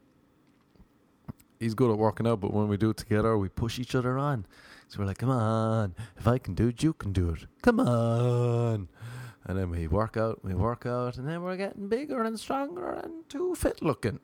He's 1.61 1.75
good 1.75 1.93
at 1.93 1.99
working 1.99 2.27
out, 2.27 2.41
but 2.41 2.53
when 2.53 2.67
we 2.69 2.77
do 2.77 2.91
it 2.91 2.97
together, 2.97 3.39
we 3.39 3.49
push 3.49 3.79
each 3.79 3.95
other 3.95 4.19
on. 4.19 4.47
So 4.93 4.99
we're 4.99 5.07
like, 5.07 5.17
come 5.17 5.31
on, 5.31 5.95
if 6.19 6.29
I 6.29 6.37
can 6.37 6.53
do 6.53 6.69
it, 6.69 6.83
you 6.83 6.93
can 6.93 7.15
do 7.15 7.31
it. 7.31 7.47
Come 7.63 7.81
on. 7.81 8.91
And 9.47 9.59
then 9.59 9.71
we 9.71 9.87
work 9.87 10.19
out, 10.19 10.45
we 10.45 10.53
work 10.53 10.85
out, 10.85 11.17
and 11.17 11.27
then 11.27 11.41
we're 11.41 11.57
getting 11.57 11.89
bigger 11.89 12.23
and 12.23 12.39
stronger 12.39 12.91
and 12.91 13.27
too 13.27 13.55
fit 13.55 13.81
looking. 13.81 14.21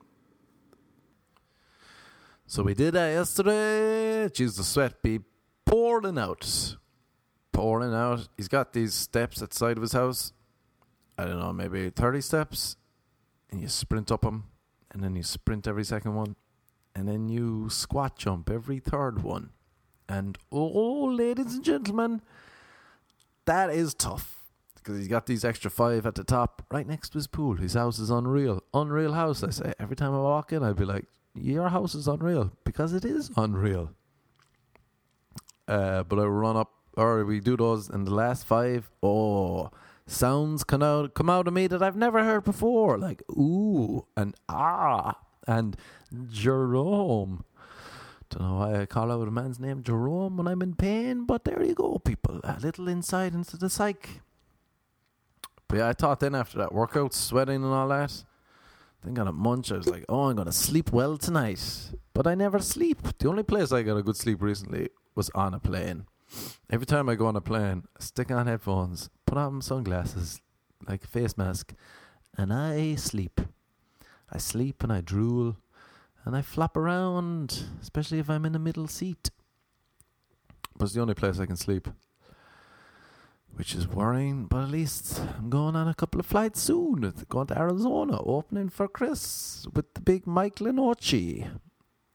So 2.45 2.61
we 2.61 2.75
did 2.75 2.93
that 2.93 3.13
yesterday. 3.13 4.29
Jeez, 4.29 4.57
the 4.57 4.63
sweat 4.63 5.01
be 5.01 5.21
pouring 5.65 6.19
out. 6.19 6.75
Pouring 7.51 7.95
out. 7.95 8.27
He's 8.37 8.47
got 8.47 8.73
these 8.73 8.93
steps 8.93 9.41
at 9.41 9.49
the 9.49 9.57
side 9.57 9.77
of 9.77 9.81
his 9.81 9.93
house. 9.93 10.33
I 11.17 11.25
don't 11.25 11.39
know, 11.39 11.51
maybe 11.51 11.89
30 11.89 12.21
steps. 12.21 12.77
And 13.49 13.59
you 13.59 13.69
sprint 13.69 14.11
up 14.11 14.21
them. 14.21 14.43
And 14.91 15.03
then 15.03 15.15
you 15.15 15.23
sprint 15.23 15.67
every 15.67 15.83
second 15.83 16.13
one. 16.13 16.35
And 16.93 17.07
then 17.07 17.27
you 17.27 17.71
squat 17.71 18.19
jump 18.19 18.51
every 18.51 18.77
third 18.77 19.23
one. 19.23 19.49
And 20.09 20.37
oh, 20.51 21.05
ladies 21.05 21.53
and 21.53 21.63
gentlemen, 21.63 22.21
that 23.45 23.69
is 23.69 23.93
tough. 23.93 24.43
Because 24.75 24.97
he's 24.97 25.07
got 25.07 25.27
these 25.27 25.45
extra 25.45 25.69
five 25.69 26.05
at 26.05 26.15
the 26.15 26.23
top, 26.23 26.65
right 26.71 26.87
next 26.87 27.09
to 27.09 27.19
his 27.19 27.27
pool. 27.27 27.57
His 27.57 27.75
house 27.75 27.99
is 27.99 28.09
unreal. 28.09 28.63
Unreal 28.73 29.13
house, 29.13 29.43
I 29.43 29.51
say. 29.51 29.73
Every 29.79 29.95
time 29.95 30.13
I 30.13 30.19
walk 30.19 30.51
in, 30.51 30.63
I'd 30.63 30.77
be 30.77 30.85
like, 30.85 31.05
your 31.35 31.69
house 31.69 31.93
is 31.93 32.07
unreal 32.07 32.51
because 32.63 32.93
it 32.93 33.05
is 33.05 33.29
unreal. 33.37 33.91
Uh, 35.67 36.01
but 36.03 36.17
I 36.17 36.23
run 36.23 36.57
up, 36.57 36.71
or 36.97 37.23
we 37.23 37.39
do 37.39 37.55
those 37.55 37.87
in 37.89 38.05
the 38.05 38.13
last 38.13 38.47
five. 38.47 38.89
Oh, 39.03 39.69
sounds 40.07 40.63
come 40.63 40.81
out 40.81 41.13
come 41.13 41.29
out 41.29 41.47
of 41.47 41.53
me 41.53 41.67
that 41.67 41.83
I've 41.83 41.95
never 41.95 42.23
heard 42.23 42.43
before, 42.43 42.97
like 42.97 43.21
ooh 43.29 44.07
and 44.17 44.33
ah 44.49 45.19
and 45.47 45.77
Jerome. 46.31 47.45
Don't 48.29 48.47
know 48.47 48.55
why 48.57 48.81
I 48.81 48.85
call 48.85 49.11
out 49.11 49.27
a 49.27 49.31
man's 49.31 49.59
name 49.59 49.81
Jerome 49.81 50.37
when 50.37 50.47
I'm 50.47 50.61
in 50.61 50.75
pain, 50.75 51.25
but 51.25 51.45
there 51.45 51.63
you 51.63 51.73
go, 51.73 51.97
people. 51.97 52.39
A 52.43 52.59
little 52.59 52.87
insight 52.87 53.33
into 53.33 53.57
the 53.57 53.69
psyche. 53.69 54.21
But 55.67 55.77
yeah, 55.77 55.87
I 55.89 55.93
thought 55.93 56.19
then 56.19 56.35
after 56.35 56.57
that 56.59 56.73
workout, 56.73 57.13
sweating 57.13 57.63
and 57.63 57.73
all 57.73 57.87
that, 57.87 58.23
then 59.03 59.15
got 59.15 59.27
a 59.27 59.31
munch. 59.31 59.71
I 59.71 59.77
was 59.77 59.87
like, 59.87 60.05
oh, 60.09 60.29
I'm 60.29 60.35
going 60.35 60.45
to 60.45 60.51
sleep 60.51 60.91
well 60.91 61.17
tonight. 61.17 61.91
But 62.13 62.27
I 62.27 62.35
never 62.35 62.59
sleep. 62.59 62.99
The 63.17 63.29
only 63.29 63.43
place 63.43 63.71
I 63.71 63.81
got 63.81 63.97
a 63.97 64.03
good 64.03 64.17
sleep 64.17 64.41
recently 64.41 64.89
was 65.15 65.31
on 65.31 65.53
a 65.53 65.59
plane. 65.59 66.05
Every 66.69 66.85
time 66.85 67.09
I 67.09 67.15
go 67.15 67.25
on 67.25 67.35
a 67.35 67.41
plane, 67.41 67.83
stick 67.99 68.29
on 68.29 68.45
headphones, 68.45 69.09
put 69.25 69.37
on 69.37 69.61
sunglasses, 69.61 70.41
like 70.87 71.03
a 71.03 71.07
face 71.07 71.35
mask, 71.35 71.73
and 72.37 72.53
I 72.53 72.95
sleep. 72.95 73.41
I 74.31 74.37
sleep 74.37 74.83
and 74.83 74.93
I 74.93 75.01
drool 75.01 75.57
and 76.25 76.35
I 76.35 76.41
flap 76.41 76.77
around, 76.77 77.63
especially 77.81 78.19
if 78.19 78.29
I'm 78.29 78.45
in 78.45 78.53
the 78.53 78.59
middle 78.59 78.87
seat. 78.87 79.31
But 80.77 80.85
it's 80.85 80.93
the 80.93 81.01
only 81.01 81.13
place 81.13 81.39
I 81.39 81.45
can 81.45 81.57
sleep 81.57 81.87
which 83.59 83.75
is 83.75 83.89
worrying, 83.89 84.45
but 84.45 84.63
at 84.63 84.69
least 84.69 85.21
I'm 85.37 85.49
going 85.49 85.75
on 85.75 85.89
a 85.89 85.93
couple 85.93 86.21
of 86.21 86.25
flights 86.25 86.61
soon. 86.61 87.13
Going 87.27 87.47
to 87.47 87.59
Arizona, 87.59 88.21
opening 88.23 88.69
for 88.69 88.87
Chris 88.87 89.67
with 89.73 89.93
the 89.93 89.99
big 89.99 90.25
Mike 90.25 90.55
Linochi. 90.55 91.49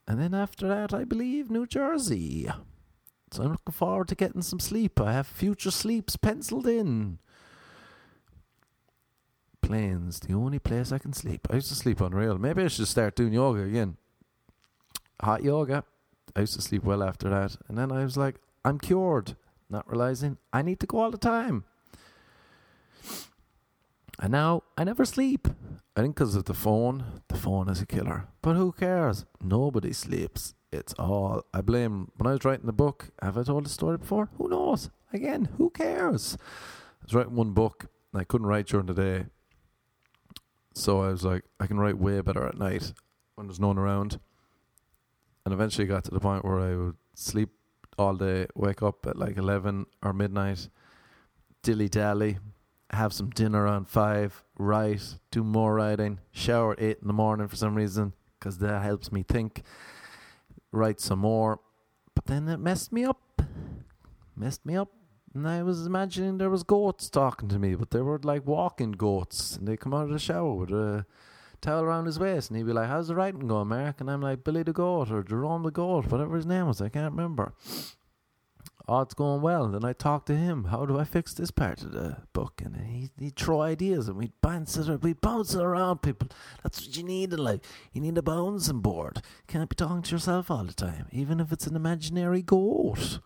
And 0.09 0.19
then 0.19 0.33
after 0.33 0.67
that, 0.69 0.95
I 0.95 1.05
believe 1.05 1.51
New 1.51 1.67
Jersey. 1.67 2.49
So 3.31 3.43
I'm 3.43 3.51
looking 3.51 3.73
forward 3.73 4.09
to 4.09 4.15
getting 4.15 4.41
some 4.41 4.59
sleep. 4.59 4.99
I 4.99 5.13
have 5.13 5.27
future 5.27 5.71
sleeps 5.71 6.17
penciled 6.17 6.67
in. 6.67 7.19
Planes, 9.67 10.21
the 10.21 10.35
only 10.35 10.59
place 10.59 10.93
I 10.93 10.99
can 10.99 11.13
sleep. 11.13 11.47
I 11.51 11.55
used 11.55 11.69
to 11.69 11.75
sleep 11.75 12.01
unreal. 12.01 12.39
Maybe 12.39 12.63
I 12.63 12.69
should 12.69 12.89
start 12.89 13.17
doing 13.17 13.33
yoga 13.33 13.63
again. 13.63 13.97
Hot 15.21 15.43
yoga. 15.43 15.85
I 16.37 16.41
used 16.41 16.55
to 16.55 16.63
sleep 16.63 16.85
well 16.85 17.03
after 17.03 17.29
that. 17.31 17.57
And 17.69 17.79
then 17.79 17.91
I 17.91 18.05
was 18.05 18.17
like, 18.17 18.37
I'm 18.65 18.79
cured 18.79 19.37
not 19.75 19.91
realizing 19.91 20.39
I 20.53 20.63
need 20.63 20.81
to 20.81 20.87
go 20.87 20.99
all 20.99 21.11
the 21.11 21.19
time. 21.19 21.65
And 24.21 24.31
now 24.31 24.63
I 24.79 24.85
never 24.85 25.05
sleep. 25.05 25.49
I 25.97 26.03
think 26.03 26.15
because 26.15 26.37
of 26.37 26.45
the 26.45 26.55
phone. 26.55 27.23
The 27.29 27.37
phone 27.37 27.69
is 27.69 27.81
a 27.81 27.87
killer. 27.87 28.29
But 28.43 28.55
who 28.55 28.73
cares? 28.73 29.27
Nobody 29.41 29.93
sleeps. 29.93 30.55
It's 30.73 30.93
all. 30.95 31.45
I 31.53 31.61
blame. 31.61 32.11
When 32.17 32.27
I 32.27 32.33
was 32.33 32.45
writing 32.45 32.67
the 32.67 32.73
book, 32.73 33.11
have 33.21 33.37
I 33.37 33.43
told 33.43 33.67
the 33.67 33.71
story 33.71 33.99
before? 33.99 34.29
Who 34.39 34.49
knows? 34.49 34.91
Again, 35.13 35.49
who 35.57 35.71
cares? 35.71 36.37
I 36.41 37.05
was 37.05 37.15
writing 37.15 37.35
one 37.35 37.53
book. 37.53 37.87
And 38.13 38.21
I 38.21 38.25
couldn't 38.25 38.47
write 38.47 38.67
during 38.69 38.87
the 38.87 38.95
day. 38.95 39.27
So 40.75 41.03
I 41.03 41.09
was 41.09 41.25
like, 41.25 41.45
I 41.61 41.67
can 41.67 41.79
write 41.79 41.99
way 41.99 42.21
better 42.21 42.47
at 42.47 42.59
night 42.59 42.93
when 43.37 43.47
there's 43.47 43.61
no 43.61 43.69
one 43.69 43.79
around. 43.79 44.19
And 45.45 45.55
eventually 45.55 45.87
got 45.87 46.05
to 46.05 46.11
the 46.11 46.21
point 46.21 46.45
where 46.45 46.61
I 46.61 46.75
would 46.75 46.97
sleep 47.15 47.51
all 47.97 48.15
day, 48.15 48.47
wake 48.55 48.83
up 48.83 49.07
at 49.07 49.17
like 49.17 49.37
11 49.37 49.87
or 50.03 50.13
midnight, 50.13 50.69
dilly 51.63 51.89
dally, 51.89 52.39
have 52.91 53.13
some 53.13 53.31
dinner 53.31 53.63
around 53.63 53.89
5, 53.89 54.45
write, 54.59 55.17
do 55.31 55.45
more 55.45 55.75
writing, 55.75 56.21
shower 56.33 56.73
at 56.73 56.83
8 56.83 56.99
in 57.03 57.07
the 57.07 57.13
morning 57.13 57.47
for 57.47 57.57
some 57.57 57.75
reason, 57.75 58.13
because 58.39 58.59
that 58.59 58.83
helps 58.83 59.13
me 59.13 59.23
think, 59.23 59.63
write 60.73 61.01
some 61.01 61.21
more. 61.21 61.61
But 62.15 62.27
then 62.27 62.49
it 62.49 62.59
messed 62.59 62.93
me 62.93 63.05
up. 63.05 63.43
Messed 64.37 64.67
me 64.67 64.77
up. 64.77 64.91
And 65.35 65.49
I 65.49 65.65
was 65.65 65.85
imagining 65.85 66.39
there 66.39 66.49
was 66.49 66.63
goats 66.63 67.11
talking 67.11 67.49
to 67.49 67.59
me, 67.59 67.75
but 67.75 67.91
they 67.91 68.01
were 68.01 68.21
like 68.23 68.47
walking 68.47 68.93
goats, 68.93 69.57
and 69.57 69.67
they 69.67 69.77
come 69.77 69.93
out 69.93 70.05
of 70.05 70.11
the 70.11 70.19
shower 70.19 70.55
with 70.55 70.71
a 70.71 71.07
towel 71.61 71.83
around 71.83 72.07
his 72.07 72.21
waist, 72.21 72.51
and 72.51 72.57
he'd 72.57 72.67
be 72.67 72.73
like, 72.73 72.89
"How's 72.89 73.09
the 73.09 73.17
writing 73.17 73.49
going, 73.49 73.69
Mark?" 73.69 74.01
And 74.01 74.09
I'm 74.11 74.21
like, 74.21 74.45
"Billy 74.45 74.63
the 74.63 74.73
Goat 74.73 75.11
or 75.11 75.25
Jerome 75.25 75.65
the 75.65 75.73
Goat, 75.73 76.07
whatever 76.07 76.37
his 76.37 76.47
name 76.47 76.69
was, 76.69 76.81
I 76.81 76.89
can't 76.89 77.13
remember." 77.13 77.53
Oh, 78.87 79.01
it's 79.01 79.15
going 79.15 79.41
well. 79.41 79.69
Then 79.69 79.83
I 79.83 79.95
talk 79.95 80.27
to 80.27 80.37
him. 80.37 80.65
How 80.65 80.85
do 80.85 80.99
I 80.99 81.05
fix 81.05 81.33
this 81.33 81.51
part 81.51 81.83
of 81.83 81.93
the 81.93 82.19
book? 82.35 82.61
And 82.63 82.77
he 82.77 83.11
he'd 83.19 83.37
throw 83.37 83.63
ideas, 83.63 84.09
and 84.09 84.19
we'd 84.19 84.41
bounce 84.43 84.77
it, 84.77 85.03
we 85.03 85.15
bounce 85.15 85.55
it 85.55 85.63
around 85.63 86.03
people. 86.03 86.29
That's 86.63 86.87
what 86.87 86.97
you 86.97 87.03
need 87.03 87.33
in 87.33 87.39
life. 87.39 87.61
You 87.93 88.03
need 88.03 88.19
a 88.19 88.23
bouncing 88.23 88.81
board. 88.81 89.23
You 89.25 89.45
can't 89.49 89.71
be 89.71 89.75
talking 89.75 90.03
to 90.03 90.11
yourself 90.13 90.51
all 90.51 90.65
the 90.65 90.75
time, 90.75 91.07
even 91.11 91.41
if 91.41 91.51
it's 91.51 91.67
an 91.67 91.77
imaginary 91.77 92.43
goat. 92.43 93.21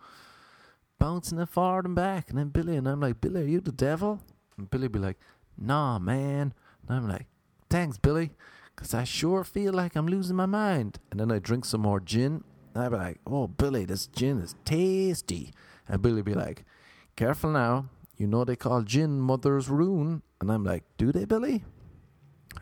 Bouncing 0.99 1.39
it 1.39 1.49
forward 1.49 1.85
and 1.85 1.95
back, 1.95 2.29
and 2.29 2.37
then 2.37 2.49
Billy 2.49 2.75
and 2.75 2.87
I'm 2.87 2.99
like, 2.99 3.21
Billy, 3.21 3.41
are 3.41 3.45
you 3.45 3.61
the 3.61 3.71
devil? 3.71 4.21
And 4.57 4.69
Billy 4.69 4.89
be 4.89 4.99
like, 4.99 5.17
Nah, 5.59 5.99
man. 5.99 6.53
And 6.87 6.97
I'm 6.97 7.07
like, 7.07 7.27
thanks, 7.69 7.97
Billy, 7.97 8.31
because 8.75 8.93
I 8.93 9.03
sure 9.03 9.43
feel 9.43 9.73
like 9.73 9.95
I'm 9.95 10.07
losing 10.07 10.35
my 10.35 10.45
mind. 10.45 10.99
And 11.11 11.19
then 11.19 11.31
I 11.31 11.39
drink 11.39 11.65
some 11.65 11.81
more 11.81 11.99
gin. 11.99 12.43
And 12.73 12.83
I'd 12.83 12.91
be 12.91 12.95
like, 12.95 13.19
oh, 13.27 13.47
Billy, 13.47 13.85
this 13.85 14.07
gin 14.07 14.39
is 14.39 14.55
tasty. 14.63 15.51
And 15.87 16.01
Billy 16.01 16.21
be 16.21 16.33
like, 16.33 16.63
careful 17.15 17.51
now. 17.51 17.89
You 18.15 18.27
know 18.27 18.43
they 18.43 18.55
call 18.55 18.83
gin 18.83 19.19
mother's 19.19 19.69
ruin. 19.69 20.21
And 20.39 20.51
I'm 20.51 20.63
like, 20.63 20.83
do 20.97 21.11
they, 21.11 21.25
Billy? 21.25 21.63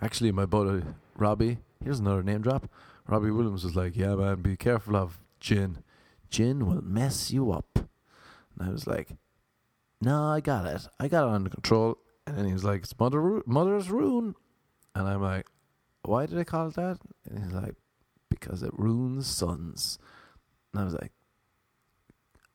Actually, 0.01 0.31
my 0.31 0.45
buddy 0.45 0.83
Robbie, 1.15 1.59
here's 1.83 1.99
another 1.99 2.23
name 2.23 2.41
drop. 2.41 2.69
Robbie 3.07 3.31
Williams 3.31 3.63
was 3.63 3.75
like, 3.75 3.95
yeah, 3.95 4.15
man, 4.15 4.41
be 4.41 4.57
careful 4.57 4.95
of 4.95 5.19
gin. 5.39 5.83
Gin 6.29 6.65
will 6.65 6.81
mess 6.81 7.31
you 7.31 7.51
up. 7.51 7.79
And 8.57 8.69
I 8.69 8.71
was 8.71 8.87
like, 8.87 9.09
no, 10.01 10.25
I 10.25 10.39
got 10.39 10.65
it. 10.65 10.87
I 10.99 11.07
got 11.07 11.27
it 11.27 11.33
under 11.33 11.49
control. 11.49 11.97
And 12.25 12.37
then 12.37 12.45
he 12.45 12.53
was 12.53 12.63
like, 12.63 12.81
it's 12.81 12.99
mother, 12.99 13.41
mother's 13.45 13.89
ruin. 13.89 14.35
And 14.95 15.07
I'm 15.07 15.21
like, 15.21 15.47
why 16.03 16.25
did 16.25 16.37
they 16.37 16.45
call 16.45 16.67
it 16.67 16.75
that? 16.75 16.99
And 17.29 17.43
he's 17.43 17.53
like, 17.53 17.75
because 18.29 18.63
it 18.63 18.71
ruins 18.73 19.27
sons. 19.27 19.99
And 20.73 20.81
I 20.81 20.85
was 20.85 20.93
like, 20.93 21.11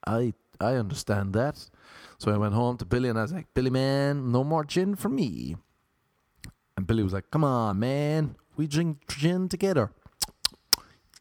I 0.07 0.35
I 0.61 0.75
understand 0.75 1.33
that. 1.35 1.69
So 2.19 2.33
I 2.33 2.37
went 2.37 2.55
home 2.55 2.77
to 2.79 2.85
Billy 2.85 3.09
and 3.09 3.19
I 3.19 3.23
was 3.23 3.33
like, 3.33 3.53
Billy 3.55 3.71
man, 3.71 4.31
no 4.31 4.45
more 4.45 4.65
gin 4.65 4.95
for 4.95 5.09
me. 5.09 5.57
And 6.77 6.87
Billy 6.87 7.03
was 7.03 7.13
like, 7.13 7.31
Come 7.31 7.45
on, 7.45 7.79
man, 7.79 8.37
we 8.57 8.67
drink 8.67 9.09
gin 9.09 9.49
together. 9.49 9.91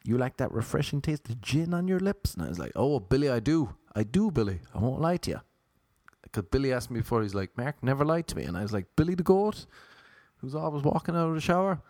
You 0.04 0.18
like 0.18 0.36
that 0.38 0.52
refreshing 0.52 1.00
taste 1.00 1.28
of 1.28 1.40
gin 1.40 1.74
on 1.74 1.88
your 1.88 2.00
lips? 2.00 2.34
And 2.34 2.44
I 2.44 2.48
was 2.48 2.58
like, 2.58 2.72
Oh, 2.74 3.00
Billy, 3.00 3.28
I 3.28 3.40
do. 3.40 3.74
I 3.94 4.02
do, 4.02 4.30
Billy. 4.30 4.60
I 4.74 4.78
won't 4.78 5.00
lie 5.00 5.18
to 5.18 5.30
you. 5.30 5.40
Because 6.22 6.44
Billy 6.50 6.72
asked 6.72 6.90
me 6.90 7.00
before, 7.00 7.22
he's 7.22 7.34
like, 7.34 7.56
Mark, 7.58 7.82
never 7.82 8.04
lied 8.04 8.26
to 8.28 8.36
me. 8.36 8.44
And 8.44 8.56
I 8.56 8.62
was 8.62 8.72
like, 8.72 8.86
Billy 8.96 9.14
the 9.14 9.22
goat? 9.22 9.66
who's 10.42 10.54
always 10.54 10.82
walking 10.82 11.14
out 11.14 11.28
of 11.28 11.34
the 11.34 11.40
shower. 11.40 11.80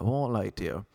I 0.00 0.04
won't 0.04 0.32
lie 0.32 0.48
to 0.48 0.64
you. 0.64 0.86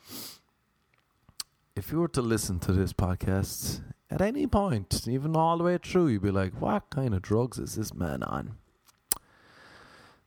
If 1.75 1.91
you 1.91 1.99
were 1.99 2.07
to 2.09 2.21
listen 2.21 2.59
to 2.61 2.73
this 2.73 2.91
podcast 2.91 3.81
at 4.09 4.21
any 4.21 4.47
point, 4.47 5.07
even 5.07 5.35
all 5.35 5.57
the 5.57 5.63
way 5.63 5.77
through, 5.77 6.07
you'd 6.07 6.23
be 6.23 6.31
like, 6.31 6.59
what 6.59 6.89
kind 6.89 7.13
of 7.13 7.21
drugs 7.21 7.57
is 7.57 7.75
this 7.75 7.93
man 7.93 8.23
on? 8.23 8.57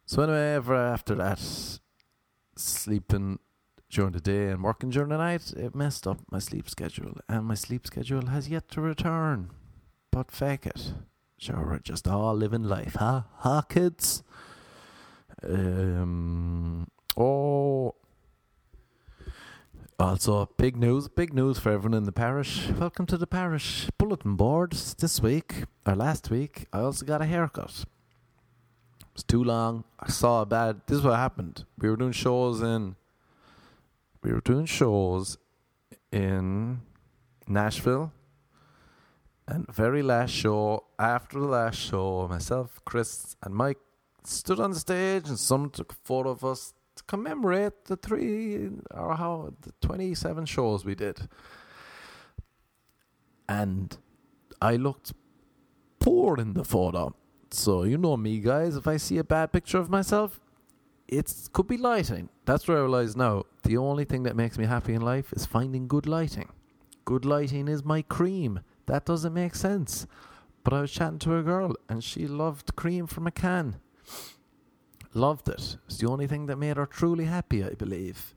So, 0.06 0.22
anyway, 0.22 0.54
ever 0.54 0.76
after 0.76 1.16
that, 1.16 1.40
sleeping 2.56 3.40
during 3.90 4.12
the 4.12 4.20
day 4.20 4.48
and 4.48 4.62
working 4.62 4.90
during 4.90 5.08
the 5.10 5.18
night, 5.18 5.52
it 5.56 5.74
messed 5.74 6.06
up 6.06 6.18
my 6.30 6.38
sleep 6.38 6.70
schedule. 6.70 7.18
And 7.28 7.46
my 7.46 7.54
sleep 7.54 7.86
schedule 7.86 8.26
has 8.26 8.48
yet 8.48 8.68
to 8.70 8.80
return. 8.80 9.50
But 10.16 10.30
fake 10.30 10.64
it. 10.64 10.94
Sure, 11.36 11.62
we're 11.62 11.78
just 11.78 12.08
all 12.08 12.34
living 12.34 12.62
life, 12.62 12.94
huh? 12.98 13.24
Huh, 13.40 13.60
kids? 13.68 14.22
Um, 15.42 16.88
oh, 17.18 17.94
also, 20.00 20.48
big 20.56 20.74
news, 20.74 21.08
big 21.08 21.34
news 21.34 21.58
for 21.58 21.70
everyone 21.70 21.92
in 21.98 22.04
the 22.04 22.12
parish. 22.12 22.66
Welcome 22.80 23.04
to 23.08 23.18
the 23.18 23.26
parish 23.26 23.90
bulletin 23.98 24.36
board. 24.36 24.72
This 24.72 25.20
week, 25.20 25.64
or 25.84 25.94
last 25.94 26.30
week, 26.30 26.64
I 26.72 26.80
also 26.80 27.04
got 27.04 27.20
a 27.20 27.26
haircut. 27.26 27.84
It 29.00 29.06
was 29.12 29.22
too 29.22 29.44
long. 29.44 29.84
I 30.00 30.08
saw 30.08 30.40
a 30.40 30.46
bad. 30.46 30.80
This 30.86 30.96
is 30.96 31.04
what 31.04 31.16
happened. 31.16 31.66
We 31.78 31.90
were 31.90 31.96
doing 31.98 32.12
shows 32.12 32.62
in. 32.62 32.96
We 34.22 34.32
were 34.32 34.40
doing 34.40 34.64
shows 34.64 35.36
in 36.10 36.80
Nashville. 37.46 38.12
And 39.48 39.66
very 39.72 40.02
last 40.02 40.30
show, 40.32 40.84
after 40.98 41.38
the 41.38 41.46
last 41.46 41.78
show, 41.78 42.26
myself, 42.28 42.80
Chris, 42.84 43.36
and 43.42 43.54
Mike 43.54 43.78
stood 44.24 44.58
on 44.58 44.72
the 44.72 44.78
stage, 44.80 45.28
and 45.28 45.38
someone 45.38 45.70
took 45.70 45.92
photo 46.04 46.30
of 46.30 46.44
us 46.44 46.74
to 46.96 47.04
commemorate 47.04 47.84
the 47.84 47.96
three 47.96 48.70
or 48.90 49.14
how 49.14 49.52
the 49.60 49.72
27 49.82 50.46
shows 50.46 50.84
we 50.84 50.94
did. 50.94 51.28
And 53.48 53.96
I 54.60 54.76
looked 54.76 55.12
poor 56.00 56.38
in 56.38 56.54
the 56.54 56.64
photo. 56.64 57.14
So 57.50 57.84
you 57.84 57.98
know 57.98 58.16
me 58.16 58.40
guys, 58.40 58.76
if 58.76 58.88
I 58.88 58.96
see 58.96 59.18
a 59.18 59.24
bad 59.24 59.52
picture 59.52 59.78
of 59.78 59.88
myself, 59.88 60.40
it 61.06 61.32
could 61.52 61.68
be 61.68 61.76
lighting. 61.76 62.28
That's 62.44 62.66
where 62.66 62.78
I 62.78 62.80
realize 62.80 63.14
now. 63.14 63.44
The 63.62 63.76
only 63.76 64.04
thing 64.04 64.24
that 64.24 64.34
makes 64.34 64.58
me 64.58 64.64
happy 64.66 64.94
in 64.94 65.02
life 65.02 65.32
is 65.32 65.46
finding 65.46 65.86
good 65.86 66.06
lighting. 66.06 66.48
Good 67.04 67.24
lighting 67.24 67.68
is 67.68 67.84
my 67.84 68.02
cream. 68.02 68.60
That 68.86 69.04
doesn't 69.04 69.34
make 69.34 69.54
sense. 69.54 70.06
But 70.64 70.72
I 70.72 70.80
was 70.80 70.90
chatting 70.90 71.18
to 71.20 71.36
a 71.36 71.42
girl 71.42 71.74
and 71.88 72.02
she 72.02 72.26
loved 72.26 72.74
cream 72.76 73.06
from 73.06 73.26
a 73.26 73.30
can. 73.30 73.76
Loved 75.14 75.48
it. 75.48 75.76
It's 75.86 75.98
the 75.98 76.08
only 76.08 76.26
thing 76.26 76.46
that 76.46 76.56
made 76.56 76.76
her 76.76 76.86
truly 76.86 77.24
happy, 77.24 77.64
I 77.64 77.70
believe. 77.70 78.34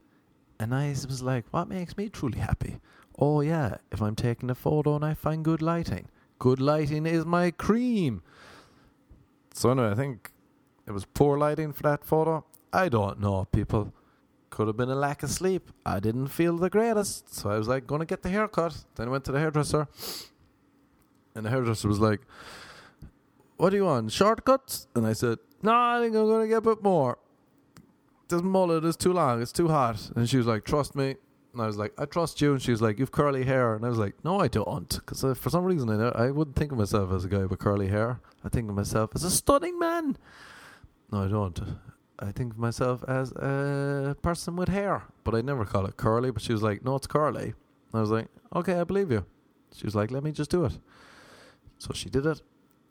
And 0.59 0.75
I 0.75 0.89
was 0.89 1.21
like, 1.21 1.45
what 1.51 1.67
makes 1.67 1.97
me 1.97 2.09
truly 2.09 2.39
happy? 2.39 2.79
Oh, 3.17 3.41
yeah, 3.41 3.77
if 3.91 4.01
I'm 4.01 4.15
taking 4.15 4.49
a 4.49 4.55
photo 4.55 4.95
and 4.95 5.03
I 5.03 5.13
find 5.13 5.43
good 5.43 5.61
lighting. 5.61 6.07
Good 6.37 6.61
lighting 6.61 7.05
is 7.05 7.25
my 7.25 7.51
cream. 7.51 8.21
So, 9.53 9.71
anyway, 9.71 9.89
I 9.89 9.95
think 9.95 10.31
it 10.87 10.91
was 10.91 11.05
poor 11.05 11.37
lighting 11.37 11.73
for 11.73 11.83
that 11.83 12.05
photo. 12.05 12.45
I 12.71 12.87
don't 12.89 13.19
know, 13.19 13.45
people. 13.51 13.93
Could 14.49 14.67
have 14.67 14.77
been 14.77 14.89
a 14.89 14.95
lack 14.95 15.21
of 15.21 15.29
sleep. 15.29 15.71
I 15.85 15.99
didn't 15.99 16.27
feel 16.27 16.57
the 16.57 16.69
greatest. 16.69 17.33
So 17.33 17.49
I 17.49 17.57
was 17.57 17.67
like, 17.67 17.87
going 17.87 17.99
to 17.99 18.05
get 18.05 18.23
the 18.23 18.29
haircut. 18.29 18.85
Then 18.95 19.07
I 19.07 19.11
went 19.11 19.25
to 19.25 19.31
the 19.31 19.39
hairdresser. 19.39 19.87
And 21.35 21.45
the 21.45 21.49
hairdresser 21.49 21.87
was 21.87 21.99
like, 21.99 22.21
what 23.57 23.71
do 23.71 23.75
you 23.75 23.85
want? 23.85 24.11
Shortcuts? 24.11 24.87
And 24.95 25.05
I 25.05 25.13
said, 25.13 25.37
no, 25.61 25.73
I 25.73 25.99
think 26.01 26.15
I'm 26.15 26.25
going 26.25 26.41
to 26.41 26.47
get 26.47 26.57
a 26.57 26.61
bit 26.61 26.81
more. 26.81 27.17
This 28.29 28.41
mullet 28.41 28.85
is 28.85 28.95
too 28.95 29.11
long. 29.11 29.41
It's 29.41 29.51
too 29.51 29.67
hot. 29.67 30.11
And 30.15 30.29
she 30.29 30.37
was 30.37 30.47
like, 30.47 30.63
trust 30.63 30.95
me. 30.95 31.15
And 31.51 31.61
I 31.61 31.67
was 31.67 31.77
like, 31.77 31.93
I 31.97 32.05
trust 32.05 32.41
you. 32.41 32.53
And 32.53 32.61
she 32.61 32.71
was 32.71 32.81
like, 32.81 32.99
you've 32.99 33.11
curly 33.11 33.43
hair. 33.43 33.75
And 33.75 33.83
I 33.83 33.89
was 33.89 33.97
like, 33.97 34.13
no, 34.23 34.39
I 34.39 34.47
don't. 34.47 34.89
Because 34.89 35.23
uh, 35.23 35.33
for 35.33 35.49
some 35.49 35.65
reason, 35.65 35.89
I, 35.89 36.09
I 36.09 36.31
wouldn't 36.31 36.55
think 36.55 36.71
of 36.71 36.77
myself 36.77 37.11
as 37.11 37.25
a 37.25 37.27
guy 37.27 37.45
with 37.45 37.59
curly 37.59 37.87
hair. 37.87 38.21
I 38.45 38.49
think 38.49 38.69
of 38.69 38.75
myself 38.75 39.11
as 39.15 39.23
a 39.23 39.31
stunning 39.31 39.77
man. 39.77 40.15
No, 41.11 41.23
I 41.23 41.27
don't. 41.27 41.59
I 42.19 42.31
think 42.31 42.53
of 42.53 42.59
myself 42.59 43.03
as 43.07 43.31
a 43.31 44.15
person 44.21 44.55
with 44.55 44.69
hair. 44.69 45.03
But 45.23 45.35
I 45.35 45.41
never 45.41 45.65
call 45.65 45.85
it 45.85 45.97
curly. 45.97 46.31
But 46.31 46.43
she 46.43 46.53
was 46.53 46.61
like, 46.61 46.85
no, 46.85 46.95
it's 46.95 47.07
curly. 47.07 47.53
And 47.91 47.95
I 47.95 47.99
was 47.99 48.11
like, 48.11 48.27
okay, 48.55 48.79
I 48.79 48.83
believe 48.83 49.11
you. 49.11 49.25
She 49.75 49.85
was 49.85 49.95
like, 49.95 50.11
let 50.11 50.23
me 50.23 50.31
just 50.31 50.51
do 50.51 50.65
it. 50.65 50.77
So 51.79 51.93
she 51.93 52.09
did 52.09 52.27
it. 52.27 52.43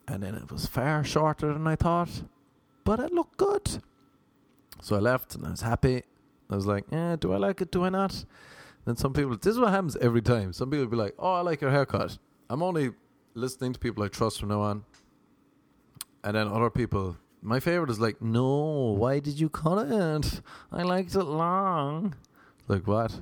And 0.07 0.23
then 0.23 0.35
it 0.35 0.51
was 0.51 0.65
far 0.65 1.03
shorter 1.03 1.53
than 1.53 1.65
I 1.65 1.77
thought 1.77 2.09
but 2.89 2.99
it 2.99 3.13
looked 3.13 3.37
good. 3.37 3.83
So 4.81 4.95
I 4.95 4.99
left 4.99 5.35
and 5.35 5.45
I 5.45 5.51
was 5.51 5.61
happy. 5.61 6.01
I 6.49 6.55
was 6.55 6.65
like, 6.65 6.85
eh, 6.91 7.17
do 7.17 7.33
I 7.33 7.37
like 7.37 7.61
it? 7.61 7.71
Do 7.71 7.83
I 7.83 7.89
not? 7.89 8.25
Then 8.83 8.95
some 8.95 9.13
people, 9.13 9.37
this 9.37 9.53
is 9.53 9.59
what 9.59 9.69
happens 9.69 9.95
every 9.97 10.23
time. 10.23 10.53
Some 10.53 10.71
people 10.71 10.87
be 10.87 10.97
like, 10.97 11.13
oh, 11.19 11.33
I 11.33 11.41
like 11.41 11.61
your 11.61 11.69
haircut. 11.69 12.17
I'm 12.49 12.63
only 12.63 12.93
listening 13.35 13.73
to 13.73 13.79
people 13.79 14.03
I 14.03 14.07
trust 14.07 14.39
from 14.39 14.49
now 14.49 14.61
on. 14.61 14.85
And 16.23 16.35
then 16.35 16.47
other 16.47 16.71
people, 16.71 17.15
my 17.43 17.59
favorite 17.59 17.91
is 17.91 17.99
like, 17.99 18.23
no, 18.23 18.95
why 18.97 19.19
did 19.19 19.39
you 19.39 19.49
cut 19.49 19.87
it? 19.87 20.41
I 20.71 20.81
liked 20.81 21.13
it 21.13 21.23
long. 21.23 22.15
Like, 22.67 22.87
what? 22.87 23.21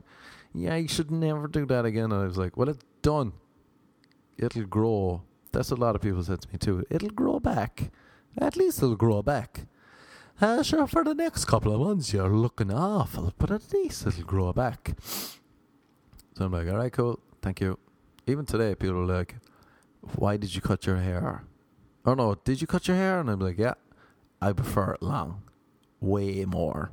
Yeah, 0.54 0.78
you 0.78 0.88
should 0.88 1.12
never 1.12 1.50
do 1.50 1.66
that 1.66 1.84
again. 1.84 2.14
And 2.14 2.22
I 2.22 2.26
was 2.26 2.38
like, 2.38 2.56
well, 2.56 2.70
it's 2.70 2.86
done. 3.02 3.34
It'll 4.38 4.64
grow. 4.64 5.24
That's 5.58 5.72
what 5.72 5.80
a 5.80 5.82
lot 5.82 5.96
of 5.96 6.04
people 6.04 6.24
said 6.24 6.40
to 6.42 6.48
me 6.52 6.60
too. 6.60 6.86
It'll 6.88 7.10
grow 7.10 7.40
back. 7.40 7.90
At 8.38 8.56
least 8.56 8.78
it'll 8.78 8.96
grow 8.96 9.24
back. 9.24 9.66
Uh, 10.40 10.62
sure, 10.62 10.86
for 10.86 11.04
the 11.04 11.16
next 11.16 11.46
couple 11.46 11.74
of 11.74 11.80
months 11.82 12.14
you're 12.14 12.30
looking 12.30 12.72
awful, 12.72 13.34
but 13.40 13.50
at 13.50 13.74
least 13.74 14.06
it'll 14.06 14.24
grow 14.24 14.54
back. 14.54 14.94
So 15.02 16.46
I'm 16.46 16.52
like, 16.52 16.68
alright, 16.68 16.94
cool, 16.94 17.20
thank 17.42 17.60
you. 17.60 17.80
Even 18.28 18.46
today, 18.46 18.76
people 18.76 19.00
are 19.00 19.18
like, 19.18 19.38
why 20.16 20.38
did 20.38 20.54
you 20.54 20.62
cut 20.62 20.86
your 20.86 20.98
hair? 20.98 21.44
Oh 22.06 22.14
no, 22.14 22.36
did 22.36 22.62
you 22.62 22.68
cut 22.68 22.88
your 22.88 22.98
hair? 22.98 23.20
And 23.20 23.28
I'm 23.28 23.40
like, 23.40 23.58
yeah, 23.58 23.74
I 24.40 24.54
prefer 24.54 24.94
it 24.94 25.02
long. 25.02 25.42
Way 26.00 26.46
more. 26.46 26.92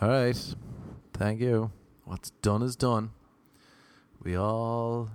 Alright, 0.00 0.54
thank 1.12 1.40
you. 1.40 1.72
What's 2.04 2.30
done 2.40 2.62
is 2.62 2.76
done. 2.76 3.10
We 4.22 4.36
all, 4.36 5.10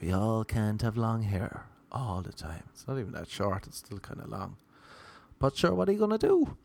we 0.00 0.12
all 0.12 0.44
can't 0.44 0.82
have 0.82 0.96
long 0.96 1.22
hair 1.22 1.66
all 1.90 2.22
the 2.22 2.32
time. 2.32 2.64
It's 2.72 2.86
not 2.86 2.98
even 2.98 3.12
that 3.12 3.28
short, 3.28 3.66
it's 3.66 3.78
still 3.78 3.98
kind 3.98 4.20
of 4.20 4.28
long. 4.28 4.56
But 5.38 5.56
sure, 5.56 5.74
what 5.74 5.88
are 5.88 5.92
you 5.92 5.98
going 5.98 6.18
to 6.18 6.18
do? 6.18 6.56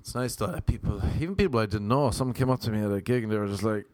It's 0.00 0.14
nice 0.14 0.36
that 0.36 0.66
people, 0.66 1.02
even 1.20 1.34
people 1.34 1.58
I 1.58 1.66
didn't 1.66 1.88
know, 1.88 2.10
someone 2.10 2.34
came 2.34 2.50
up 2.50 2.60
to 2.60 2.70
me 2.70 2.82
at 2.82 2.92
a 2.92 3.00
gig 3.00 3.24
and 3.24 3.32
they 3.32 3.38
were 3.38 3.48
just 3.48 3.62
like, 3.62 3.86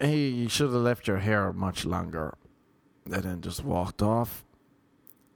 hey, 0.00 0.28
you 0.28 0.48
should 0.48 0.72
have 0.72 0.82
left 0.82 1.08
your 1.08 1.18
hair 1.18 1.52
much 1.52 1.84
longer. 1.84 2.36
And 3.04 3.22
then 3.22 3.40
just 3.40 3.64
walked 3.64 4.02
off. 4.02 4.44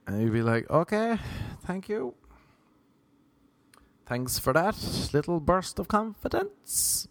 And 0.07 0.21
you'd 0.21 0.33
be 0.33 0.41
like, 0.41 0.69
okay, 0.69 1.17
thank 1.65 1.89
you. 1.89 2.13
Thanks 4.05 4.37
for 4.37 4.53
that 4.53 4.75
little 5.13 5.39
burst 5.39 5.79
of 5.79 5.87
confidence. 5.87 7.07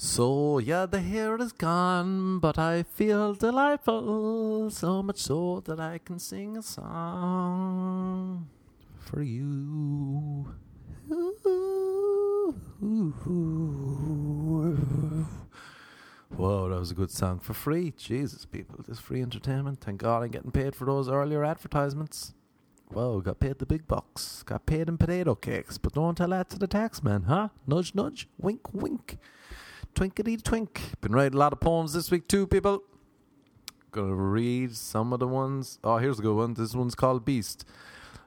So, 0.00 0.58
yeah, 0.58 0.86
the 0.86 1.00
hair 1.00 1.36
is 1.38 1.50
gone, 1.50 2.38
but 2.38 2.56
I 2.56 2.84
feel 2.84 3.34
delightful, 3.34 4.70
so 4.70 5.02
much 5.02 5.18
so 5.18 5.58
that 5.64 5.80
I 5.80 5.98
can 5.98 6.20
sing 6.20 6.56
a 6.56 6.62
song 6.62 8.48
for 8.96 9.22
you. 9.22 10.54
Whoa, 16.28 16.68
that 16.68 16.78
was 16.78 16.92
a 16.92 16.94
good 16.94 17.10
song 17.10 17.40
for 17.40 17.54
free. 17.54 17.92
Jesus, 17.96 18.44
people, 18.44 18.84
this 18.86 19.00
free 19.00 19.20
entertainment. 19.20 19.80
Thank 19.80 20.02
God 20.02 20.22
I'm 20.22 20.30
getting 20.30 20.52
paid 20.52 20.76
for 20.76 20.84
those 20.84 21.08
earlier 21.08 21.44
advertisements. 21.44 22.34
Whoa, 22.86 23.20
got 23.20 23.40
paid 23.40 23.58
the 23.58 23.66
big 23.66 23.88
bucks. 23.88 24.44
Got 24.44 24.64
paid 24.64 24.88
in 24.88 24.96
potato 24.96 25.34
cakes, 25.34 25.76
but 25.76 25.94
don't 25.94 26.14
tell 26.14 26.28
that 26.28 26.50
to 26.50 26.58
the 26.60 26.68
tax 26.68 27.02
man, 27.02 27.24
huh? 27.24 27.48
Nudge, 27.66 27.96
nudge, 27.96 28.28
wink, 28.38 28.72
wink. 28.72 29.18
Twinkety 29.98 30.36
twink. 30.36 30.80
Been 31.00 31.10
writing 31.10 31.34
a 31.34 31.38
lot 31.38 31.52
of 31.52 31.58
poems 31.58 31.92
this 31.92 32.08
week 32.08 32.28
too, 32.28 32.46
people. 32.46 32.84
Gonna 33.90 34.14
read 34.14 34.76
some 34.76 35.12
of 35.12 35.18
the 35.18 35.26
ones. 35.26 35.80
Oh, 35.82 35.96
here's 35.96 36.20
a 36.20 36.22
good 36.22 36.36
one. 36.36 36.54
This 36.54 36.72
one's 36.72 36.94
called 36.94 37.24
Beast. 37.24 37.64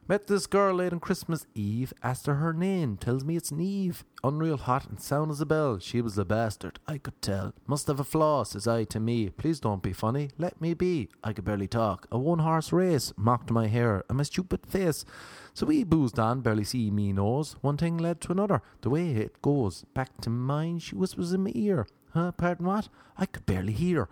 Met 0.08 0.28
this 0.28 0.48
girl 0.48 0.76
late 0.76 0.92
on 0.92 1.00
Christmas 1.00 1.46
Eve, 1.56 1.94
asked 2.04 2.26
her 2.26 2.36
her 2.36 2.52
name, 2.52 2.98
tells 2.98 3.24
me 3.24 3.38
it's 3.38 3.52
Neve. 3.52 4.04
Unreal 4.24 4.58
hot 4.58 4.90
and 4.90 5.00
sound 5.00 5.32
as 5.32 5.40
a 5.40 5.46
bell. 5.46 5.80
She 5.80 6.02
was 6.02 6.18
a 6.18 6.26
bastard, 6.26 6.80
I 6.88 6.98
could 6.98 7.22
tell. 7.22 7.54
Must 7.66 7.88
have 7.88 8.00
a 8.00 8.04
flaw, 8.04 8.44
says 8.44 8.68
I 8.68 8.84
to 8.86 9.00
me. 9.00 9.30
Please 9.30 9.60
don't 9.60 9.82
be 9.82 9.94
funny, 9.94 10.32
let 10.38 10.60
me 10.60 10.74
be. 10.74 11.10
I 11.24 11.32
could 11.32 11.46
barely 11.46 11.68
talk. 11.68 12.08
A 12.12 12.18
one 12.18 12.40
horse 12.40 12.74
race 12.74 13.14
mocked 13.16 13.52
my 13.52 13.68
hair 13.68 14.04
and 14.10 14.18
my 14.18 14.24
stupid 14.24 14.66
face. 14.66 15.06
So 15.54 15.66
we 15.66 15.84
boozed 15.84 16.20
on, 16.20 16.42
barely 16.42 16.66
see 16.66 16.92
me 16.92 17.14
nose. 17.14 17.56
One 17.62 17.78
thing 17.78 17.98
led 17.98 18.20
to 18.22 18.32
another, 18.32 18.62
the 18.82 18.90
way 18.90 19.12
it 19.12 19.42
goes. 19.42 19.86
Back 19.94 20.20
to 20.22 20.30
mine, 20.30 20.80
she 20.80 20.96
whispers 20.96 21.32
in 21.32 21.44
my 21.44 21.52
ear. 21.54 21.88
Huh, 22.14 22.32
pardon 22.34 22.66
what? 22.66 22.90
I 23.18 23.28
could 23.28 23.46
barely 23.46 23.74
hear. 23.74 24.10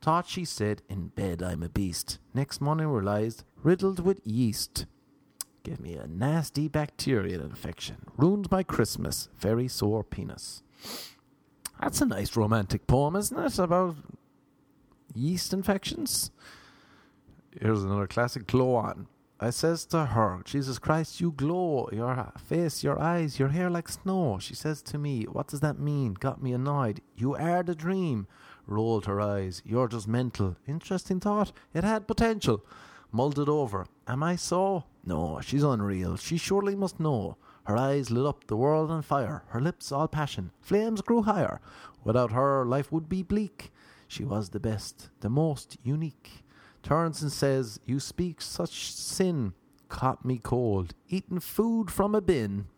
Thought 0.00 0.28
she 0.28 0.44
said, 0.44 0.82
in 0.88 1.08
bed 1.08 1.42
I'm 1.42 1.62
a 1.62 1.68
beast. 1.68 2.18
Next 2.32 2.60
morning 2.60 2.86
realized, 2.86 3.44
riddled 3.62 4.00
with 4.00 4.24
yeast. 4.24 4.86
Gave 5.68 5.80
me 5.80 5.96
a 5.96 6.06
nasty 6.06 6.66
bacterial 6.66 7.42
infection. 7.42 7.96
Ruined 8.16 8.50
my 8.50 8.62
Christmas. 8.62 9.28
Very 9.38 9.68
sore 9.68 10.02
penis. 10.02 10.62
That's 11.78 12.00
a 12.00 12.06
nice 12.06 12.38
romantic 12.38 12.86
poem, 12.86 13.14
isn't 13.16 13.38
it? 13.38 13.58
About 13.58 13.96
yeast 15.14 15.52
infections. 15.52 16.30
Here's 17.60 17.84
another 17.84 18.06
classic 18.06 18.46
glow 18.46 18.76
on. 18.76 19.08
I 19.40 19.50
says 19.50 19.84
to 19.86 20.06
her, 20.06 20.40
Jesus 20.46 20.78
Christ, 20.78 21.20
you 21.20 21.32
glow, 21.32 21.90
your 21.92 22.32
face, 22.42 22.82
your 22.82 22.98
eyes, 22.98 23.38
your 23.38 23.48
hair 23.48 23.68
like 23.68 23.90
snow. 23.90 24.38
She 24.40 24.54
says 24.54 24.80
to 24.84 24.96
me, 24.96 25.24
What 25.24 25.48
does 25.48 25.60
that 25.60 25.78
mean? 25.78 26.14
Got 26.14 26.42
me 26.42 26.54
annoyed. 26.54 27.02
You 27.14 27.34
are 27.34 27.62
the 27.62 27.74
dream. 27.74 28.26
Rolled 28.66 29.04
her 29.04 29.20
eyes. 29.20 29.60
You're 29.66 29.88
just 29.88 30.08
mental. 30.08 30.56
Interesting 30.66 31.20
thought. 31.20 31.52
It 31.74 31.84
had 31.84 32.08
potential. 32.08 32.64
Mulled 33.12 33.38
it 33.38 33.50
over. 33.50 33.86
Am 34.08 34.22
I 34.22 34.36
so? 34.36 34.84
No, 35.04 35.38
she's 35.42 35.62
unreal. 35.62 36.16
She 36.16 36.38
surely 36.38 36.74
must 36.74 36.98
know. 36.98 37.36
Her 37.64 37.76
eyes 37.76 38.10
lit 38.10 38.24
up 38.24 38.46
the 38.46 38.56
world 38.56 38.90
on 38.90 39.02
fire. 39.02 39.44
Her 39.48 39.60
lips 39.60 39.92
all 39.92 40.08
passion. 40.08 40.50
Flames 40.62 41.02
grew 41.02 41.22
higher. 41.22 41.60
Without 42.04 42.32
her, 42.32 42.64
life 42.64 42.90
would 42.90 43.10
be 43.10 43.22
bleak. 43.22 43.70
She 44.06 44.24
was 44.24 44.48
the 44.48 44.60
best, 44.60 45.10
the 45.20 45.28
most 45.28 45.76
unique. 45.82 46.42
Turns 46.82 47.20
and 47.20 47.30
says, 47.30 47.80
You 47.84 48.00
speak 48.00 48.40
such 48.40 48.94
sin. 48.94 49.52
Caught 49.90 50.24
me 50.24 50.38
cold, 50.38 50.94
eating 51.08 51.40
food 51.40 51.90
from 51.90 52.14
a 52.14 52.22
bin. 52.22 52.68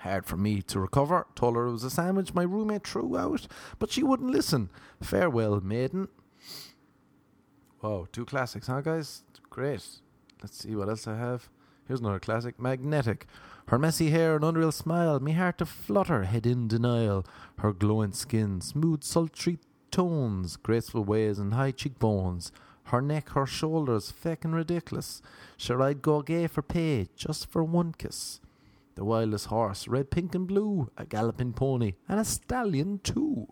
Hard 0.00 0.26
for 0.26 0.36
me 0.36 0.60
to 0.60 0.80
recover. 0.80 1.26
Told 1.34 1.56
her 1.56 1.68
it 1.68 1.72
was 1.72 1.84
a 1.84 1.90
sandwich 1.90 2.34
my 2.34 2.42
roommate 2.42 2.86
threw 2.86 3.16
out, 3.16 3.46
but 3.78 3.90
she 3.90 4.02
wouldn't 4.02 4.30
listen. 4.30 4.68
Farewell, 5.00 5.60
maiden. 5.62 6.08
Wow, 7.80 8.06
two 8.12 8.26
classics, 8.26 8.66
huh, 8.66 8.82
guys? 8.82 9.22
Great. 9.48 10.00
Let's 10.44 10.58
see 10.58 10.76
what 10.76 10.90
else 10.90 11.08
I 11.08 11.16
have. 11.16 11.48
Here's 11.88 12.00
another 12.00 12.20
classic 12.20 12.60
Magnetic. 12.60 13.26
Her 13.68 13.78
messy 13.78 14.10
hair 14.10 14.36
and 14.36 14.44
unreal 14.44 14.72
smile, 14.72 15.18
me 15.18 15.32
heart 15.32 15.56
to 15.56 15.64
flutter, 15.64 16.24
head 16.24 16.44
in 16.44 16.68
denial. 16.68 17.24
Her 17.60 17.72
glowing 17.72 18.12
skin, 18.12 18.60
smooth, 18.60 19.02
sultry 19.02 19.58
tones, 19.90 20.56
graceful 20.58 21.02
ways, 21.02 21.38
and 21.38 21.54
high 21.54 21.70
cheekbones. 21.70 22.52
Her 22.82 23.00
neck, 23.00 23.30
her 23.30 23.46
shoulders, 23.46 24.12
feckin' 24.12 24.52
ridiculous. 24.52 25.22
Sure, 25.56 25.80
I'd 25.80 26.02
go 26.02 26.20
gay 26.20 26.46
for 26.46 26.60
pay, 26.60 27.08
just 27.16 27.50
for 27.50 27.64
one 27.64 27.94
kiss. 27.96 28.42
The 28.96 29.04
wildest 29.06 29.46
horse, 29.46 29.88
red, 29.88 30.10
pink, 30.10 30.34
and 30.34 30.46
blue, 30.46 30.90
a 30.98 31.06
galloping 31.06 31.54
pony, 31.54 31.94
and 32.06 32.20
a 32.20 32.24
stallion 32.26 33.00
too. 33.02 33.48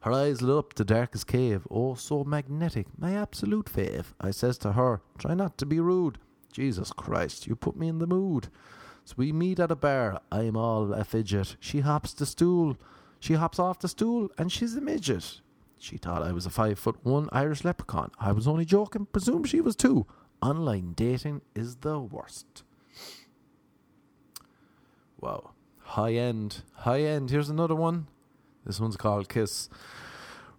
Her 0.00 0.12
eyes 0.12 0.42
lit 0.42 0.58
up 0.58 0.74
the 0.74 0.84
darkest 0.84 1.28
cave, 1.28 1.66
oh 1.70 1.94
so 1.94 2.24
magnetic, 2.24 2.88
my 2.98 3.14
absolute 3.14 3.66
fave. 3.66 4.06
I 4.20 4.32
says 4.32 4.58
to 4.58 4.72
her, 4.72 5.00
try 5.16 5.32
not 5.32 5.56
to 5.58 5.64
be 5.64 5.78
rude. 5.78 6.18
Jesus 6.54 6.92
Christ, 6.92 7.48
you 7.48 7.56
put 7.56 7.76
me 7.76 7.88
in 7.88 7.98
the 7.98 8.06
mood. 8.06 8.46
So 9.04 9.14
we 9.16 9.32
meet 9.32 9.58
at 9.58 9.72
a 9.72 9.76
bar, 9.76 10.20
I'm 10.30 10.56
all 10.56 10.92
a 10.92 11.02
fidget. 11.02 11.56
She 11.58 11.80
hops 11.80 12.12
the 12.12 12.24
stool, 12.24 12.76
she 13.18 13.34
hops 13.34 13.58
off 13.58 13.80
the 13.80 13.88
stool, 13.88 14.30
and 14.38 14.52
she's 14.52 14.76
a 14.76 14.80
midget. 14.80 15.40
She 15.78 15.96
thought 15.96 16.22
I 16.22 16.30
was 16.30 16.46
a 16.46 16.50
five 16.50 16.78
foot 16.78 16.96
one 17.02 17.28
Irish 17.32 17.64
leprechaun. 17.64 18.12
I 18.20 18.30
was 18.30 18.46
only 18.46 18.64
joking, 18.64 19.06
presume 19.06 19.42
she 19.42 19.60
was 19.60 19.74
too. 19.74 20.06
Online 20.40 20.92
dating 20.92 21.42
is 21.56 21.76
the 21.76 21.98
worst. 21.98 22.62
Wow. 25.20 25.50
High 25.80 26.14
end. 26.14 26.62
High 26.74 27.00
end. 27.00 27.30
Here's 27.30 27.50
another 27.50 27.74
one. 27.74 28.06
This 28.64 28.78
one's 28.78 28.96
called 28.96 29.28
Kiss. 29.28 29.68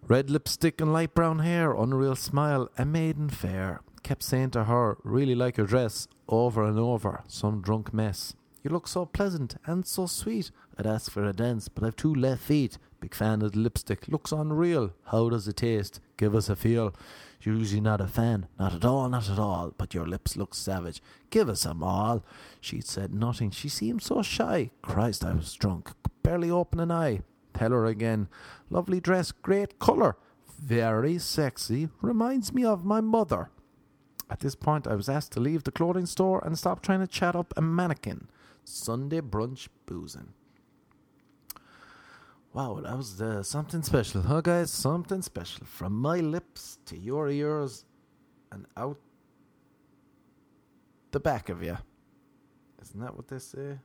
Red 0.06 0.28
lipstick 0.28 0.78
and 0.78 0.92
light 0.92 1.14
brown 1.14 1.38
hair, 1.38 1.72
unreal 1.72 2.16
smile, 2.16 2.68
a 2.76 2.84
maiden 2.84 3.30
fair. 3.30 3.80
Kept 4.06 4.22
saying 4.22 4.50
to 4.50 4.62
her, 4.62 4.98
really 5.02 5.34
like 5.34 5.56
your 5.56 5.66
dress, 5.66 6.06
over 6.28 6.62
and 6.62 6.78
over, 6.78 7.24
some 7.26 7.60
drunk 7.60 7.92
mess. 7.92 8.34
You 8.62 8.70
look 8.70 8.86
so 8.86 9.04
pleasant 9.04 9.56
and 9.66 9.84
so 9.84 10.06
sweet. 10.06 10.52
I'd 10.78 10.86
ask 10.86 11.10
for 11.10 11.24
a 11.24 11.32
dance, 11.32 11.68
but 11.68 11.82
I've 11.82 11.96
two 11.96 12.14
left 12.14 12.42
feet. 12.42 12.78
Big 13.00 13.16
fan 13.16 13.42
of 13.42 13.50
the 13.50 13.58
lipstick. 13.58 14.06
Looks 14.06 14.30
unreal. 14.30 14.92
How 15.06 15.28
does 15.28 15.48
it 15.48 15.56
taste? 15.56 15.98
Give 16.16 16.36
us 16.36 16.48
a 16.48 16.54
feel. 16.54 16.94
Usually 17.40 17.80
not 17.80 18.00
a 18.00 18.06
fan. 18.06 18.46
Not 18.60 18.74
at 18.74 18.84
all, 18.84 19.08
not 19.08 19.28
at 19.28 19.40
all. 19.40 19.74
But 19.76 19.92
your 19.92 20.06
lips 20.06 20.36
look 20.36 20.54
savage. 20.54 21.02
Give 21.30 21.48
us 21.48 21.66
a 21.66 21.74
all. 21.82 22.24
She'd 22.60 22.86
said 22.86 23.12
nothing. 23.12 23.50
She 23.50 23.68
seemed 23.68 24.04
so 24.04 24.22
shy. 24.22 24.70
Christ, 24.82 25.24
I 25.24 25.32
was 25.32 25.52
drunk. 25.54 25.90
Barely 26.22 26.48
open 26.48 26.78
an 26.78 26.92
eye. 26.92 27.22
Tell 27.54 27.72
her 27.72 27.86
again. 27.86 28.28
Lovely 28.70 29.00
dress, 29.00 29.32
great 29.32 29.80
colour. 29.80 30.16
Very 30.62 31.18
sexy. 31.18 31.88
Reminds 32.00 32.52
me 32.52 32.64
of 32.64 32.84
my 32.84 33.00
mother. 33.00 33.50
At 34.28 34.40
this 34.40 34.54
point, 34.54 34.86
I 34.86 34.94
was 34.94 35.08
asked 35.08 35.32
to 35.32 35.40
leave 35.40 35.64
the 35.64 35.70
clothing 35.70 36.06
store 36.06 36.42
and 36.44 36.58
stop 36.58 36.82
trying 36.82 37.00
to 37.00 37.06
chat 37.06 37.36
up 37.36 37.54
a 37.56 37.62
mannequin. 37.62 38.28
Sunday 38.64 39.20
brunch 39.20 39.68
boozing. 39.86 40.32
Wow, 42.52 42.80
that 42.82 42.96
was 42.96 43.20
uh, 43.20 43.42
something 43.42 43.82
special, 43.82 44.22
huh, 44.22 44.40
guys? 44.40 44.70
Something 44.70 45.22
special. 45.22 45.66
From 45.66 45.92
my 45.92 46.20
lips 46.20 46.78
to 46.86 46.98
your 46.98 47.28
ears 47.28 47.84
and 48.50 48.66
out 48.76 48.98
the 51.12 51.20
back 51.20 51.48
of 51.48 51.62
you. 51.62 51.76
Isn't 52.82 53.00
that 53.00 53.14
what 53.14 53.28
they 53.28 53.38
say? 53.38 53.78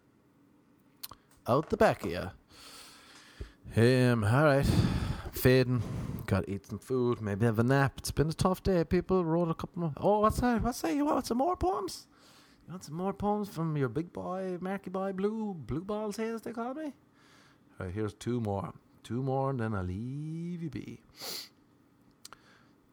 Out 1.48 1.70
the 1.70 1.78
back 1.78 2.06
of 2.06 2.12
you. 2.12 2.32
Um, 3.76 4.24
alright. 4.24 4.68
Fading. 5.34 5.82
Got 6.32 6.46
to 6.46 6.52
eat 6.52 6.66
some 6.66 6.80
food. 6.80 7.20
Maybe 7.20 7.46
have 7.46 7.60
a 7.60 7.64
nap. 7.64 7.96
It's 7.98 8.10
been 8.10 8.30
a 8.30 8.34
tough 8.34 8.64
day. 8.64 8.86
People 8.86 9.26
wrote 9.26 9.50
a 9.50 9.54
couple 9.54 9.82
more. 9.82 9.94
Oh, 9.98 10.22
what's 10.22 10.40
that? 10.40 10.64
What's 10.64 10.80
that? 10.80 10.96
You 10.96 11.04
want 11.04 11.28
some 11.28 11.40
more 11.40 11.58
poems? 11.58 12.08
You 12.66 12.72
want 12.72 12.86
some 12.86 12.96
more 12.96 13.12
poems 13.12 13.50
from 13.50 13.76
your 13.76 13.90
big 13.90 14.14
boy, 14.14 14.58
Marky 14.62 14.90
Boy 14.90 15.12
Blue, 15.12 15.54
Blue 15.54 15.82
Balls, 15.82 16.18
as 16.20 16.42
they 16.44 16.54
call 16.54 16.74
me? 16.74 16.94
Right, 17.78 17.92
here's 17.92 18.14
two 18.14 18.40
more. 18.40 18.72
Two 19.04 19.22
more, 19.22 19.50
and 19.50 19.60
then 19.60 19.76
I'll 19.76 19.84
leave 19.84 20.64
you 20.64 20.70
be. 20.70 21.02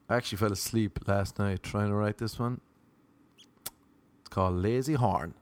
I 0.09 0.17
actually 0.17 0.39
fell 0.39 0.51
asleep 0.51 1.07
last 1.07 1.39
night 1.39 1.63
trying 1.63 1.91
to 1.91 1.95
write 1.95 2.19
this 2.19 2.41
one. 2.41 2.61
It's 3.37 4.31
called 4.31 4.57
Lazy 4.57 4.95
Horn. 4.95 5.35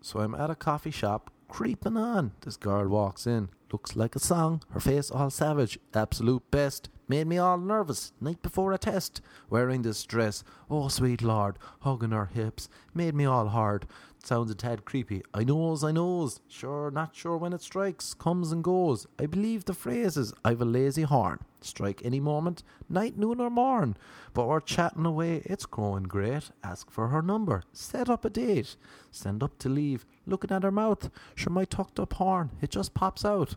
So 0.00 0.20
I'm 0.20 0.36
at 0.36 0.50
a 0.50 0.54
coffee 0.54 0.92
shop, 0.92 1.32
creeping 1.48 1.96
on. 1.96 2.30
This 2.42 2.56
girl 2.56 2.86
walks 2.86 3.26
in, 3.26 3.48
looks 3.72 3.96
like 3.96 4.14
a 4.14 4.20
song, 4.20 4.62
her 4.70 4.78
face 4.78 5.10
all 5.10 5.30
savage, 5.30 5.80
absolute 5.92 6.48
best. 6.52 6.90
Made 7.10 7.26
me 7.26 7.38
all 7.38 7.58
nervous, 7.58 8.12
night 8.20 8.40
before 8.40 8.72
a 8.72 8.78
test. 8.78 9.20
Wearing 9.48 9.82
this 9.82 10.04
dress, 10.04 10.44
oh 10.70 10.86
sweet 10.86 11.22
lord, 11.22 11.58
hugging 11.80 12.12
her 12.12 12.26
hips, 12.26 12.68
made 12.94 13.16
me 13.16 13.24
all 13.24 13.48
hard. 13.48 13.84
Sounds 14.22 14.48
a 14.48 14.54
tad 14.54 14.84
creepy. 14.84 15.20
I 15.34 15.42
knows, 15.42 15.82
I 15.82 15.90
knows. 15.90 16.38
Sure, 16.46 16.88
not 16.88 17.16
sure 17.16 17.36
when 17.36 17.52
it 17.52 17.62
strikes, 17.62 18.14
comes 18.14 18.52
and 18.52 18.62
goes. 18.62 19.08
I 19.18 19.26
believe 19.26 19.64
the 19.64 19.74
phrases. 19.74 20.32
I've 20.44 20.60
a 20.60 20.64
lazy 20.64 21.02
horn. 21.02 21.40
Strike 21.60 22.00
any 22.04 22.20
moment, 22.20 22.62
night, 22.88 23.18
noon, 23.18 23.40
or 23.40 23.50
morn. 23.50 23.96
But 24.32 24.46
we're 24.46 24.60
chatting 24.60 25.04
away, 25.04 25.42
it's 25.44 25.66
growing 25.66 26.04
great. 26.04 26.52
Ask 26.62 26.92
for 26.92 27.08
her 27.08 27.22
number, 27.22 27.64
set 27.72 28.08
up 28.08 28.24
a 28.24 28.30
date. 28.30 28.76
Send 29.10 29.42
up 29.42 29.58
to 29.58 29.68
leave, 29.68 30.06
looking 30.26 30.52
at 30.52 30.62
her 30.62 30.70
mouth. 30.70 31.10
Sure, 31.34 31.52
my 31.52 31.64
tucked 31.64 31.98
up 31.98 32.12
horn, 32.12 32.50
it 32.60 32.70
just 32.70 32.94
pops 32.94 33.24
out. 33.24 33.56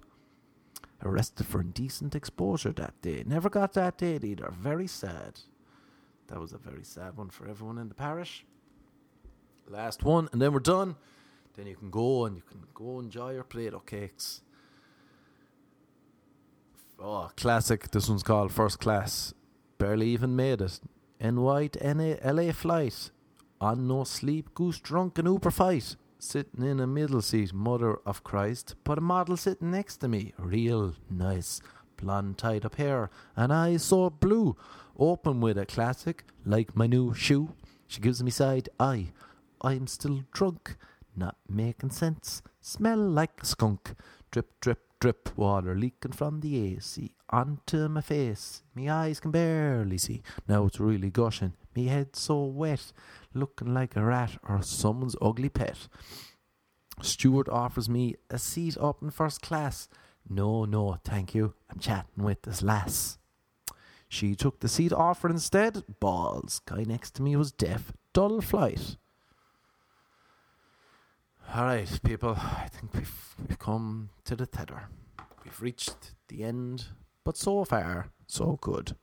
Arrested 1.03 1.45
for 1.45 1.59
indecent 1.59 2.15
exposure 2.15 2.71
that 2.71 3.01
day. 3.01 3.23
Never 3.25 3.49
got 3.49 3.73
that 3.73 3.97
date 3.97 4.23
either. 4.23 4.53
Very 4.57 4.87
sad. 4.87 5.41
That 6.27 6.39
was 6.39 6.53
a 6.53 6.57
very 6.57 6.83
sad 6.83 7.17
one 7.17 7.29
for 7.29 7.47
everyone 7.47 7.77
in 7.77 7.89
the 7.89 7.95
parish. 7.95 8.45
Last 9.67 10.03
one, 10.03 10.29
and 10.31 10.41
then 10.41 10.53
we're 10.53 10.59
done. 10.59 10.95
Then 11.55 11.67
you 11.67 11.75
can 11.75 11.89
go 11.89 12.25
and 12.25 12.35
you 12.35 12.41
can 12.41 12.63
go 12.73 12.99
enjoy 12.99 13.33
your 13.33 13.43
plate 13.43 13.73
of 13.73 13.85
cakes. 13.85 14.41
Oh, 16.99 17.29
classic. 17.35 17.91
This 17.91 18.07
one's 18.07 18.23
called 18.23 18.51
First 18.51 18.79
Class. 18.79 19.33
Barely 19.77 20.07
even 20.07 20.35
made 20.35 20.61
it. 20.61 20.79
NY 21.19 21.67
to 21.67 21.93
NA, 21.93 22.15
LA 22.23 22.51
flight. 22.53 23.11
On 23.59 23.87
no 23.87 24.03
sleep, 24.03 24.53
goose 24.53 24.79
drunk 24.79 25.17
and 25.17 25.27
Uber 25.27 25.51
fight. 25.51 25.95
Sitting 26.25 26.63
in 26.63 26.79
a 26.79 26.87
middle 26.87 27.21
seat, 27.21 27.53
mother 27.53 27.99
of 28.05 28.23
Christ. 28.23 28.75
But 28.85 28.97
a 28.97 29.01
model 29.01 29.35
sitting 29.35 29.71
next 29.71 29.97
to 29.97 30.07
me. 30.07 30.33
Real 30.39 30.95
nice. 31.09 31.59
Blonde 31.97 32.37
tied 32.37 32.65
up 32.65 32.75
hair 32.75 33.09
and 33.35 33.51
eyes 33.51 33.83
so 33.83 34.09
blue. 34.09 34.55
Open 34.97 35.41
with 35.41 35.57
a 35.57 35.65
classic, 35.65 36.23
like 36.45 36.77
my 36.77 36.87
new 36.87 37.13
shoe. 37.13 37.53
She 37.87 37.99
gives 37.99 38.23
me 38.23 38.31
side 38.31 38.69
eye. 38.79 39.11
I'm 39.61 39.85
still 39.85 40.23
drunk, 40.31 40.77
not 41.13 41.35
making 41.49 41.91
sense. 41.91 42.41
Smell 42.61 42.99
like 42.99 43.41
a 43.41 43.45
skunk. 43.45 43.93
Drip, 44.31 44.61
drip, 44.61 44.81
drip, 45.01 45.37
water 45.37 45.75
leaking 45.75 46.13
from 46.13 46.39
the 46.39 46.73
AC 46.73 47.13
onto 47.31 47.89
my 47.89 48.01
face. 48.01 48.63
Me 48.73 48.87
eyes 48.87 49.19
can 49.19 49.31
barely 49.31 49.97
see. 49.97 50.23
Now 50.47 50.67
it's 50.67 50.79
really 50.79 51.09
gushing. 51.09 51.53
Me 51.75 51.85
head 51.85 52.15
so 52.15 52.43
wet, 52.43 52.91
looking 53.33 53.73
like 53.73 53.95
a 53.95 54.03
rat 54.03 54.37
or 54.47 54.61
someone's 54.61 55.15
ugly 55.21 55.49
pet. 55.49 55.87
Steward 57.01 57.49
offers 57.49 57.89
me 57.89 58.15
a 58.29 58.37
seat 58.37 58.77
up 58.77 59.01
in 59.01 59.09
first 59.09 59.41
class. 59.41 59.87
No, 60.29 60.65
no, 60.65 60.97
thank 61.03 61.33
you. 61.33 61.53
I'm 61.69 61.79
chatting 61.79 62.23
with 62.23 62.43
this 62.43 62.61
lass. 62.61 63.17
She 64.07 64.35
took 64.35 64.59
the 64.59 64.69
seat 64.69 64.93
offered 64.93 65.31
instead. 65.31 65.83
Balls. 65.99 66.61
Guy 66.65 66.83
next 66.83 67.15
to 67.15 67.23
me 67.23 67.35
was 67.35 67.51
deaf. 67.51 67.91
Dull 68.13 68.41
flight. 68.41 68.97
All 71.53 71.65
right, 71.65 71.99
people. 72.03 72.35
I 72.37 72.67
think 72.71 72.93
we've, 72.93 73.35
we've 73.47 73.59
come 73.59 74.09
to 74.25 74.35
the 74.35 74.45
tether. 74.45 74.83
We've 75.43 75.61
reached 75.61 76.13
the 76.27 76.43
end, 76.43 76.85
but 77.23 77.37
so 77.37 77.65
far, 77.65 78.11
so 78.27 78.57
good. 78.61 78.95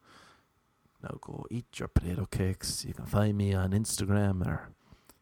Now 1.02 1.16
go 1.20 1.46
eat 1.50 1.78
your 1.78 1.88
potato 1.88 2.26
cakes. 2.30 2.84
You 2.84 2.94
can 2.94 3.06
find 3.06 3.36
me 3.36 3.54
on 3.54 3.70
Instagram 3.70 4.46
or 4.46 4.70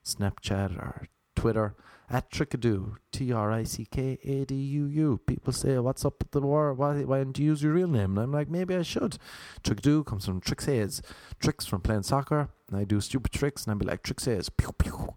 Snapchat 0.05 0.77
or 0.77 1.07
Twitter 1.37 1.75
at 2.11 2.31
Trickadoo, 2.31 2.97
T 3.13 3.33
R 3.33 3.53
I 3.53 3.65
C 3.65 3.87
K 3.91 4.19
A 4.25 4.45
D 4.45 4.55
U 4.55 4.87
U. 4.87 5.21
People 5.27 5.53
say, 5.53 5.79
What's 5.79 6.05
up 6.05 6.15
with 6.21 6.31
the 6.33 6.41
war? 6.41 6.73
Why, 6.73 7.03
why 7.05 7.19
don't 7.19 7.39
you 7.39 7.47
use 7.47 7.63
your 7.63 7.75
real 7.75 7.89
name? 7.89 8.17
And 8.17 8.19
I'm 8.19 8.33
like, 8.33 8.49
Maybe 8.49 8.75
I 8.75 8.83
should. 8.83 9.19
Trickadoo 9.63 10.05
comes 10.07 10.25
from 10.25 10.41
Tricks 10.41 10.65
Hayes. 10.65 11.03
Tricks 11.39 11.67
from 11.67 11.83
playing 11.83 12.05
soccer. 12.05 12.49
And 12.71 12.79
I 12.79 12.85
do 12.85 13.01
stupid 13.01 13.33
tricks, 13.33 13.65
and 13.65 13.73
I'd 13.73 13.79
be 13.79 13.87
like, 13.87 14.03
Tricks 14.03 14.25
Hayes. 14.25 14.49
Pew, 14.49 14.73
pew. 14.73 15.15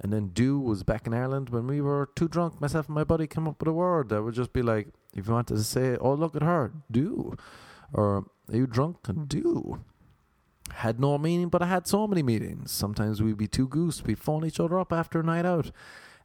And 0.00 0.12
then 0.12 0.28
do 0.28 0.58
was 0.58 0.82
back 0.82 1.06
in 1.06 1.14
Ireland 1.14 1.50
when 1.50 1.66
we 1.66 1.80
were 1.80 2.10
too 2.16 2.28
drunk. 2.28 2.60
Myself 2.60 2.86
and 2.86 2.94
my 2.94 3.04
buddy 3.04 3.26
came 3.26 3.46
up 3.46 3.60
with 3.60 3.68
a 3.68 3.72
word 3.72 4.08
that 4.08 4.22
would 4.22 4.34
just 4.34 4.52
be 4.52 4.62
like, 4.62 4.88
if 5.14 5.26
you 5.26 5.32
wanted 5.32 5.56
to 5.56 5.62
say, 5.62 5.96
oh, 6.00 6.14
look 6.14 6.34
at 6.34 6.42
her, 6.42 6.72
do. 6.90 7.36
Or, 7.92 8.26
are 8.50 8.56
you 8.56 8.66
drunk? 8.66 9.08
And 9.08 9.28
do. 9.28 9.80
Had 10.74 11.00
no 11.00 11.16
meaning, 11.18 11.48
but 11.48 11.62
I 11.62 11.66
had 11.66 11.86
so 11.86 12.06
many 12.06 12.22
meetings. 12.22 12.72
Sometimes 12.72 13.22
we'd 13.22 13.36
be 13.36 13.46
too 13.46 13.68
goose. 13.68 14.02
We'd 14.02 14.18
phone 14.18 14.44
each 14.44 14.60
other 14.60 14.78
up 14.78 14.92
after 14.92 15.20
a 15.20 15.22
night 15.22 15.46
out. 15.46 15.70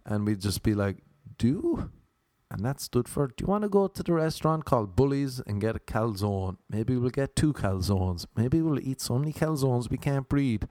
And 0.05 0.25
we'd 0.25 0.41
just 0.41 0.63
be 0.63 0.73
like, 0.73 0.97
do. 1.37 1.91
And 2.51 2.65
that 2.65 2.81
stood 2.81 3.07
for, 3.07 3.27
do 3.27 3.35
you 3.41 3.47
want 3.47 3.61
to 3.61 3.69
go 3.69 3.87
to 3.87 4.01
the 4.01 4.13
restaurant 4.13 4.65
called 4.65 4.95
Bullies 4.95 5.39
and 5.45 5.61
get 5.61 5.75
a 5.75 5.79
calzone? 5.79 6.57
Maybe 6.67 6.97
we'll 6.97 7.11
get 7.11 7.35
two 7.35 7.53
calzones. 7.53 8.25
Maybe 8.35 8.61
we'll 8.61 8.79
eat 8.79 9.01
so 9.01 9.19
many 9.19 9.31
calzones 9.31 9.89
we 9.89 9.97
can't 9.97 10.27
breathe 10.27 10.63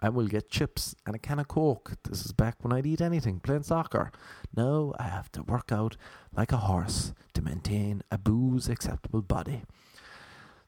and 0.00 0.14
we'll 0.14 0.26
get 0.26 0.50
chips 0.50 0.94
and 1.06 1.14
a 1.14 1.18
can 1.18 1.38
of 1.38 1.48
Coke. 1.48 1.92
This 2.08 2.24
is 2.24 2.32
back 2.32 2.56
when 2.62 2.72
I'd 2.72 2.86
eat 2.86 3.00
anything, 3.00 3.40
playing 3.40 3.64
soccer. 3.64 4.10
Now 4.56 4.94
I 4.98 5.04
have 5.04 5.30
to 5.32 5.42
work 5.42 5.70
out 5.70 5.96
like 6.34 6.52
a 6.52 6.58
horse 6.58 7.12
to 7.34 7.42
maintain 7.42 8.02
a 8.10 8.18
booze 8.18 8.68
acceptable 8.68 9.22
body. 9.22 9.62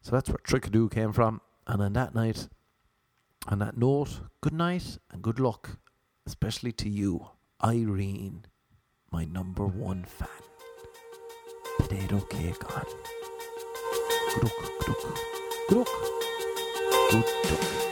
So 0.00 0.12
that's 0.12 0.28
where 0.28 0.38
Trickadoo 0.38 0.90
came 0.90 1.12
from. 1.12 1.40
And 1.68 1.82
on 1.82 1.92
that 1.92 2.14
night, 2.14 2.48
on 3.46 3.58
that 3.58 3.76
note, 3.76 4.20
good 4.40 4.54
night 4.54 4.98
and 5.10 5.20
good 5.20 5.38
luck, 5.38 5.78
especially 6.26 6.72
to 6.72 6.88
you, 6.88 7.28
Irene, 7.62 8.46
my 9.12 9.24
number 9.26 9.66
one 9.66 10.04
fan. 10.04 10.28
Potato 11.78 12.20
cake 12.20 12.74
on. 12.74 12.84
Good 14.34 14.44
luck, 14.44 14.52
good 14.86 15.04
luck, 15.04 15.18
good 15.68 15.78
luck. 15.78 15.88
Good 17.10 17.24
luck. 17.50 17.87